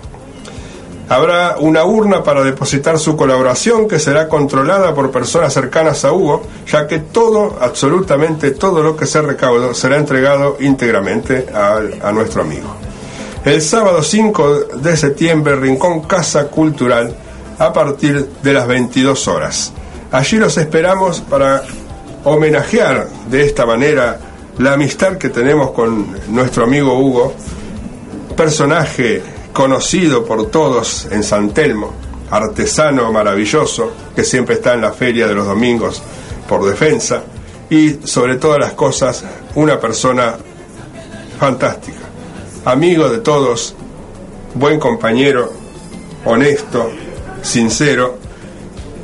Habrá 1.09 1.55
una 1.57 1.83
urna 1.83 2.21
para 2.21 2.43
depositar 2.43 2.99
su 2.99 3.17
colaboración 3.17 3.87
que 3.87 3.97
será 3.97 4.29
controlada 4.29 4.93
por 4.93 5.09
personas 5.09 5.51
cercanas 5.51 6.05
a 6.05 6.13
Hugo, 6.13 6.43
ya 6.67 6.85
que 6.85 6.99
todo, 6.99 7.57
absolutamente 7.59 8.51
todo 8.51 8.83
lo 8.83 8.95
que 8.95 9.07
se 9.07 9.19
recaude 9.23 9.73
será 9.73 9.97
entregado 9.97 10.57
íntegramente 10.59 11.47
a, 11.51 11.81
a 12.07 12.11
nuestro 12.11 12.43
amigo. 12.43 12.90
El 13.43 13.59
sábado 13.63 14.03
5 14.03 14.59
de 14.75 14.95
septiembre, 14.95 15.55
Rincón 15.55 16.01
Casa 16.01 16.47
Cultural, 16.47 17.15
a 17.57 17.73
partir 17.73 18.29
de 18.43 18.53
las 18.53 18.67
22 18.67 19.27
horas. 19.27 19.73
Allí 20.11 20.37
los 20.37 20.57
esperamos 20.57 21.21
para 21.21 21.63
homenajear 22.23 23.07
de 23.29 23.45
esta 23.45 23.65
manera 23.65 24.19
la 24.59 24.73
amistad 24.73 25.17
que 25.17 25.29
tenemos 25.29 25.71
con 25.71 26.15
nuestro 26.27 26.65
amigo 26.65 26.99
Hugo, 26.99 27.33
personaje 28.37 29.23
conocido 29.53 30.23
por 30.23 30.51
todos 30.51 31.07
en 31.11 31.23
San 31.23 31.49
Telmo, 31.49 31.93
artesano 32.29 33.11
maravilloso 33.11 33.91
que 34.15 34.23
siempre 34.23 34.55
está 34.55 34.75
en 34.75 34.81
la 34.81 34.91
feria 34.91 35.27
de 35.27 35.33
los 35.33 35.47
domingos 35.47 36.01
por 36.47 36.63
defensa 36.63 37.23
y 37.71 37.99
sobre 38.03 38.35
todas 38.35 38.59
las 38.59 38.73
cosas 38.73 39.23
una 39.55 39.79
persona 39.79 40.35
fantástica, 41.39 42.00
amigo 42.65 43.09
de 43.09 43.19
todos, 43.19 43.75
buen 44.53 44.79
compañero, 44.79 45.51
honesto, 46.25 46.91
sincero, 47.41 48.17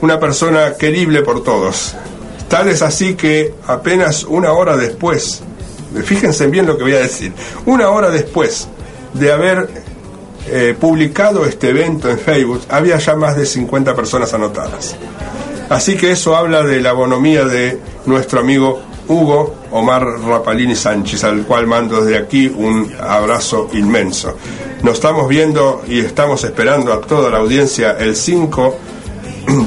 una 0.02 0.20
persona 0.20 0.74
querible 0.74 1.22
por 1.24 1.44
todos. 1.44 1.96
Tal 2.48 2.68
es 2.70 2.82
así 2.82 3.16
que 3.16 3.54
apenas 3.66 4.24
una 4.24 4.54
hora 4.54 4.78
después, 4.78 5.42
fíjense 6.04 6.48
bien 6.48 6.66
lo 6.66 6.78
que 6.78 6.84
voy 6.84 6.94
a 6.94 7.00
decir, 7.00 7.34
una 7.66 7.90
hora 7.90 8.10
después 8.10 8.68
de 9.14 9.32
haber 9.32 9.70
eh, 10.48 10.76
publicado 10.80 11.46
este 11.46 11.70
evento 11.70 12.10
en 12.10 12.20
Facebook, 12.20 12.62
había 12.70 12.98
ya 13.00 13.16
más 13.16 13.36
de 13.36 13.46
50 13.46 13.96
personas 13.96 14.34
anotadas. 14.34 14.96
Así 15.70 15.98
que 15.98 16.12
eso 16.12 16.38
habla 16.38 16.64
de 16.64 16.80
la 16.80 16.94
bonomía 16.94 17.44
de 17.44 17.78
nuestro 18.06 18.40
amigo 18.40 18.82
Hugo 19.08 19.56
Omar 19.72 20.04
Rapalini 20.04 20.76
Sánchez, 20.76 21.24
al 21.24 21.44
cual 21.44 21.68
mando 21.68 22.02
desde 22.02 22.18
aquí 22.18 22.48
un 22.48 22.92
abrazo 23.00 23.70
inmenso. 23.74 24.36
Nos 24.84 24.96
estamos 24.96 25.28
viendo 25.28 25.84
y 25.88 26.00
estamos 26.00 26.44
esperando 26.44 26.94
a 26.94 27.02
toda 27.02 27.30
la 27.30 27.38
audiencia 27.38 27.98
el 28.00 28.16
5 28.16 28.76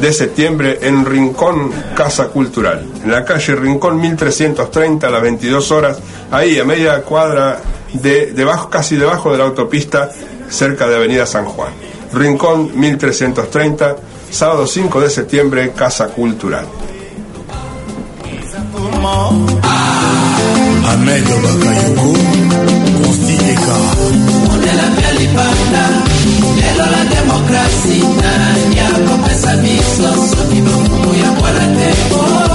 de 0.00 0.12
septiembre 0.12 0.78
en 0.82 1.04
Rincón 1.04 1.72
Casa 1.96 2.28
Cultural, 2.28 2.86
en 3.02 3.10
la 3.10 3.24
calle 3.24 3.56
Rincón 3.56 3.98
1330 4.00 5.06
a 5.06 5.10
las 5.10 5.22
22 5.22 5.70
horas, 5.72 5.98
ahí 6.30 6.58
a 6.58 6.64
media 6.64 7.02
cuadra 7.02 7.60
de 7.94 8.32
debajo, 8.32 8.68
casi 8.68 8.96
debajo 8.96 9.32
de 9.32 9.38
la 9.38 9.44
autopista, 9.44 10.10
cerca 10.48 10.86
de 10.86 10.96
Avenida 10.96 11.24
San 11.26 11.46
Juan. 11.46 11.72
Rincón 12.12 12.78
1330, 12.78 13.96
sábado 14.30 14.66
5 14.66 15.00
de 15.00 15.10
septiembre, 15.10 15.72
Casa 15.72 16.08
Cultural. 16.08 16.66
maman 19.00 19.32
ah. 19.64 20.92
Ahmed 20.92 21.24
Bakayoko 21.44 22.10
Consti 23.00 23.36
Deka 23.40 23.78
ondelaka 24.52 25.08
libanda 25.18 25.84
lelo 26.60 26.86
la 26.94 27.02
demokrasi 27.14 27.98
na 28.20 28.32
ya 28.78 28.88
kopesa 29.06 29.52
biso 29.62 30.10
soki 30.30 30.60
bokumu 30.66 31.12
ya 31.22 31.30
bwana 31.38 31.66
te 31.76 31.90
oh. 32.14 32.49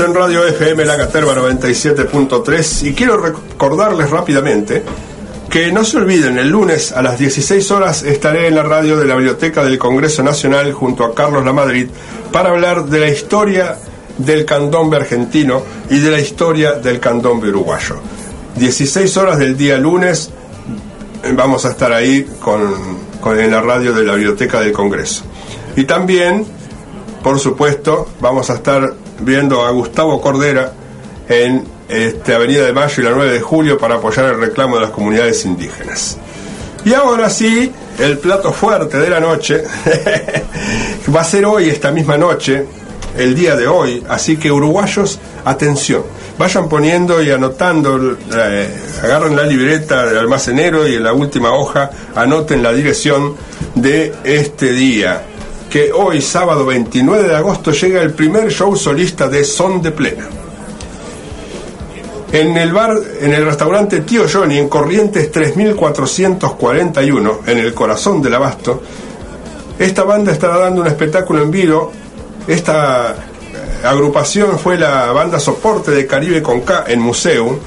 En 0.00 0.14
Radio 0.14 0.46
FM 0.46 0.86
La 0.86 0.96
Caterva 0.96 1.34
97.3 1.34 2.88
y 2.88 2.94
quiero 2.94 3.18
recordarles 3.18 4.08
rápidamente 4.08 4.82
que 5.50 5.70
no 5.72 5.84
se 5.84 5.98
olviden, 5.98 6.38
el 6.38 6.48
lunes 6.48 6.92
a 6.92 7.02
las 7.02 7.18
16 7.18 7.70
horas 7.70 8.02
estaré 8.02 8.46
en 8.46 8.54
la 8.54 8.62
radio 8.62 8.96
de 8.96 9.04
la 9.04 9.14
Biblioteca 9.14 9.62
del 9.62 9.78
Congreso 9.78 10.22
Nacional 10.22 10.72
junto 10.72 11.04
a 11.04 11.14
Carlos 11.14 11.44
Lamadrid 11.44 11.88
para 12.32 12.48
hablar 12.48 12.86
de 12.86 13.00
la 13.00 13.08
historia 13.08 13.76
del 14.16 14.46
candombe 14.46 14.96
argentino 14.96 15.62
y 15.90 15.98
de 15.98 16.10
la 16.10 16.20
historia 16.20 16.72
del 16.72 16.98
candombe 16.98 17.50
uruguayo. 17.50 17.96
16 18.56 19.16
horas 19.18 19.38
del 19.38 19.54
día 19.54 19.76
lunes 19.76 20.30
vamos 21.34 21.66
a 21.66 21.72
estar 21.72 21.92
ahí 21.92 22.26
con, 22.40 22.72
en 23.38 23.50
la 23.50 23.60
radio 23.60 23.92
de 23.92 24.04
la 24.04 24.14
Biblioteca 24.14 24.60
del 24.60 24.72
Congreso. 24.72 25.24
Y 25.76 25.84
también, 25.84 26.46
por 27.22 27.38
supuesto, 27.38 28.08
vamos 28.20 28.48
a 28.48 28.54
estar 28.54 28.94
viendo 29.20 29.64
a 29.64 29.70
Gustavo 29.70 30.20
Cordera 30.20 30.72
en 31.28 31.64
este, 31.88 32.34
Avenida 32.34 32.64
de 32.64 32.72
Mayo 32.72 32.94
y 33.02 33.04
la 33.04 33.10
9 33.10 33.32
de 33.32 33.40
Julio 33.40 33.78
para 33.78 33.96
apoyar 33.96 34.26
el 34.26 34.40
reclamo 34.40 34.76
de 34.76 34.82
las 34.82 34.90
comunidades 34.90 35.44
indígenas. 35.44 36.18
Y 36.84 36.94
ahora 36.94 37.28
sí, 37.28 37.70
el 37.98 38.18
plato 38.18 38.52
fuerte 38.52 38.98
de 38.98 39.10
la 39.10 39.20
noche 39.20 39.64
va 41.14 41.20
a 41.20 41.24
ser 41.24 41.44
hoy, 41.44 41.68
esta 41.68 41.90
misma 41.90 42.16
noche, 42.16 42.64
el 43.18 43.34
día 43.34 43.56
de 43.56 43.66
hoy. 43.66 44.02
Así 44.08 44.36
que 44.36 44.50
uruguayos, 44.50 45.18
atención, 45.44 46.04
vayan 46.38 46.68
poniendo 46.68 47.22
y 47.22 47.30
anotando, 47.30 48.16
eh, 48.34 48.68
agarren 49.02 49.36
la 49.36 49.42
libreta 49.42 50.06
del 50.06 50.18
almacenero 50.18 50.88
y 50.88 50.94
en 50.94 51.04
la 51.04 51.12
última 51.12 51.52
hoja 51.52 51.90
anoten 52.14 52.62
la 52.62 52.72
dirección 52.72 53.34
de 53.74 54.14
este 54.24 54.72
día. 54.72 55.26
Que 55.70 55.90
hoy, 55.92 56.20
sábado 56.20 56.66
29 56.66 57.28
de 57.28 57.36
agosto, 57.36 57.70
llega 57.70 58.02
el 58.02 58.12
primer 58.12 58.50
show 58.50 58.76
solista 58.76 59.28
de 59.28 59.44
Son 59.44 59.80
de 59.80 59.92
Plena. 59.92 60.28
En 62.32 62.56
el 62.56 62.72
bar, 62.72 62.96
en 63.20 63.32
el 63.32 63.44
restaurante 63.44 64.00
Tío 64.00 64.24
Johnny, 64.28 64.58
en 64.58 64.68
Corrientes 64.68 65.30
3441, 65.30 67.40
en 67.46 67.58
el 67.58 67.72
corazón 67.72 68.20
del 68.20 68.34
abasto, 68.34 68.82
esta 69.78 70.02
banda 70.02 70.32
estará 70.32 70.58
dando 70.58 70.80
un 70.80 70.88
espectáculo 70.88 71.40
en 71.42 71.52
vivo. 71.52 71.92
Esta 72.48 73.12
eh, 73.12 73.86
agrupación 73.86 74.58
fue 74.58 74.76
la 74.76 75.12
banda 75.12 75.38
soporte 75.38 75.92
de 75.92 76.04
Caribe 76.04 76.42
con 76.42 76.62
K 76.62 76.86
en 76.88 77.00
Museo 77.00 77.60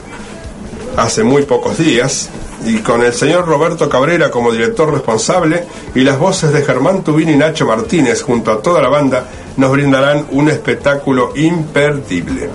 hace 0.97 1.23
muy 1.23 1.43
pocos 1.43 1.77
días 1.77 2.29
y 2.65 2.77
con 2.77 3.03
el 3.03 3.13
señor 3.13 3.47
Roberto 3.47 3.89
Cabrera 3.89 4.31
como 4.31 4.51
director 4.51 4.91
responsable 4.91 5.65
y 5.93 6.01
las 6.01 6.17
voces 6.17 6.53
de 6.53 6.63
Germán 6.63 7.03
Tubín 7.03 7.29
y 7.29 7.35
Nacho 7.35 7.65
Martínez 7.65 8.21
junto 8.21 8.51
a 8.51 8.61
toda 8.61 8.81
la 8.81 8.89
banda 8.89 9.27
nos 9.57 9.71
brindarán 9.71 10.27
un 10.31 10.49
espectáculo 10.49 11.33
imperdible. 11.35 12.49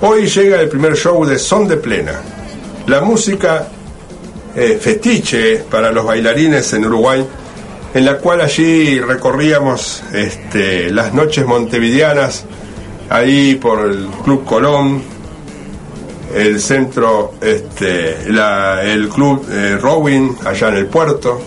Hoy 0.00 0.26
llega 0.26 0.60
el 0.60 0.68
primer 0.68 0.94
show 0.94 1.24
de 1.24 1.38
Son 1.38 1.66
de 1.66 1.76
Plena. 1.76 2.20
La 2.86 3.00
música 3.00 3.68
eh, 4.54 4.78
fetiche 4.80 5.64
para 5.70 5.90
los 5.90 6.04
bailarines 6.04 6.72
en 6.74 6.86
Uruguay, 6.86 7.26
en 7.94 8.04
la 8.04 8.18
cual 8.18 8.40
allí 8.40 9.00
recorríamos 9.00 10.02
este, 10.12 10.90
las 10.90 11.12
noches 11.12 11.44
montevideanas, 11.46 12.44
ahí 13.08 13.56
por 13.56 13.80
el 13.90 14.06
Club 14.24 14.44
Colón, 14.44 15.02
el 16.36 16.60
centro, 16.60 17.34
este, 17.40 18.26
el 18.26 19.08
Club 19.08 19.46
eh, 19.50 19.78
Rowing, 19.80 20.34
allá 20.44 20.68
en 20.68 20.76
el 20.76 20.86
puerto, 20.86 21.40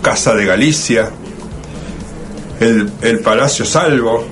Casa 0.00 0.34
de 0.34 0.44
Galicia, 0.46 1.10
el, 2.60 2.88
el 3.02 3.18
Palacio 3.18 3.64
Salvo, 3.64 4.24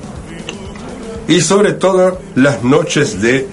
y 1.27 1.41
sobre 1.41 1.73
todo 1.73 2.21
las 2.37 2.63
noches 2.63 3.21
de 3.21 3.49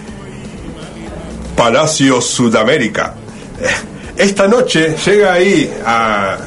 Palacio 1.56 2.22
Sudamérica. 2.22 3.16
Esta 4.16 4.48
noche 4.48 4.96
llega 5.04 5.34
ahí 5.34 5.74
a 5.84 6.38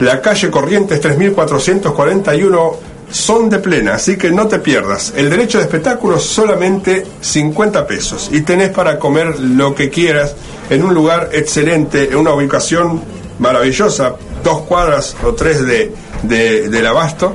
la 0.00 0.20
calle 0.20 0.50
Corrientes 0.50 1.00
3441 1.00 2.87
son 3.10 3.48
de 3.48 3.58
plena, 3.58 3.94
así 3.94 4.16
que 4.16 4.30
no 4.30 4.48
te 4.48 4.58
pierdas. 4.58 5.12
El 5.16 5.30
derecho 5.30 5.58
de 5.58 5.64
espectáculo 5.64 6.18
solamente 6.18 7.06
50 7.20 7.86
pesos 7.86 8.30
y 8.32 8.42
tenés 8.42 8.70
para 8.70 8.98
comer 8.98 9.38
lo 9.40 9.74
que 9.74 9.88
quieras 9.88 10.34
en 10.70 10.82
un 10.82 10.94
lugar 10.94 11.30
excelente, 11.32 12.08
en 12.10 12.16
una 12.16 12.34
ubicación 12.34 13.02
maravillosa, 13.38 14.14
dos 14.44 14.62
cuadras 14.62 15.16
o 15.24 15.34
tres 15.34 15.64
de, 15.64 15.92
del 16.22 16.86
abasto, 16.86 17.34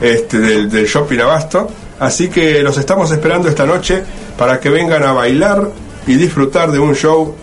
este, 0.00 0.38
del, 0.38 0.70
del 0.70 0.86
shopping 0.86 1.20
abasto 1.20 1.68
Así 2.00 2.28
que 2.28 2.62
los 2.62 2.76
estamos 2.76 3.10
esperando 3.12 3.48
esta 3.48 3.66
noche 3.66 4.02
para 4.36 4.58
que 4.58 4.68
vengan 4.68 5.04
a 5.04 5.12
bailar 5.12 5.70
y 6.06 6.16
disfrutar 6.16 6.70
de 6.70 6.78
un 6.78 6.94
show 6.94 7.34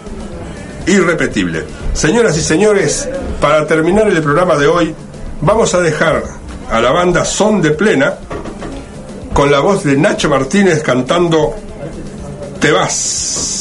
irrepetible. 0.87 1.63
Señoras 1.93 2.37
y 2.37 2.41
señores, 2.41 3.09
para 3.39 3.65
terminar 3.65 4.07
el 4.07 4.21
programa 4.21 4.55
de 4.57 4.67
hoy, 4.67 4.93
vamos 5.41 5.73
a 5.73 5.79
dejar 5.79 6.23
a 6.71 6.79
la 6.79 6.91
banda 6.91 7.25
Son 7.25 7.61
de 7.61 7.71
Plena 7.71 8.15
con 9.33 9.51
la 9.51 9.59
voz 9.59 9.83
de 9.83 9.97
Nacho 9.97 10.29
Martínez 10.29 10.81
cantando 10.81 11.55
Te 12.59 12.71
vas. 12.71 13.60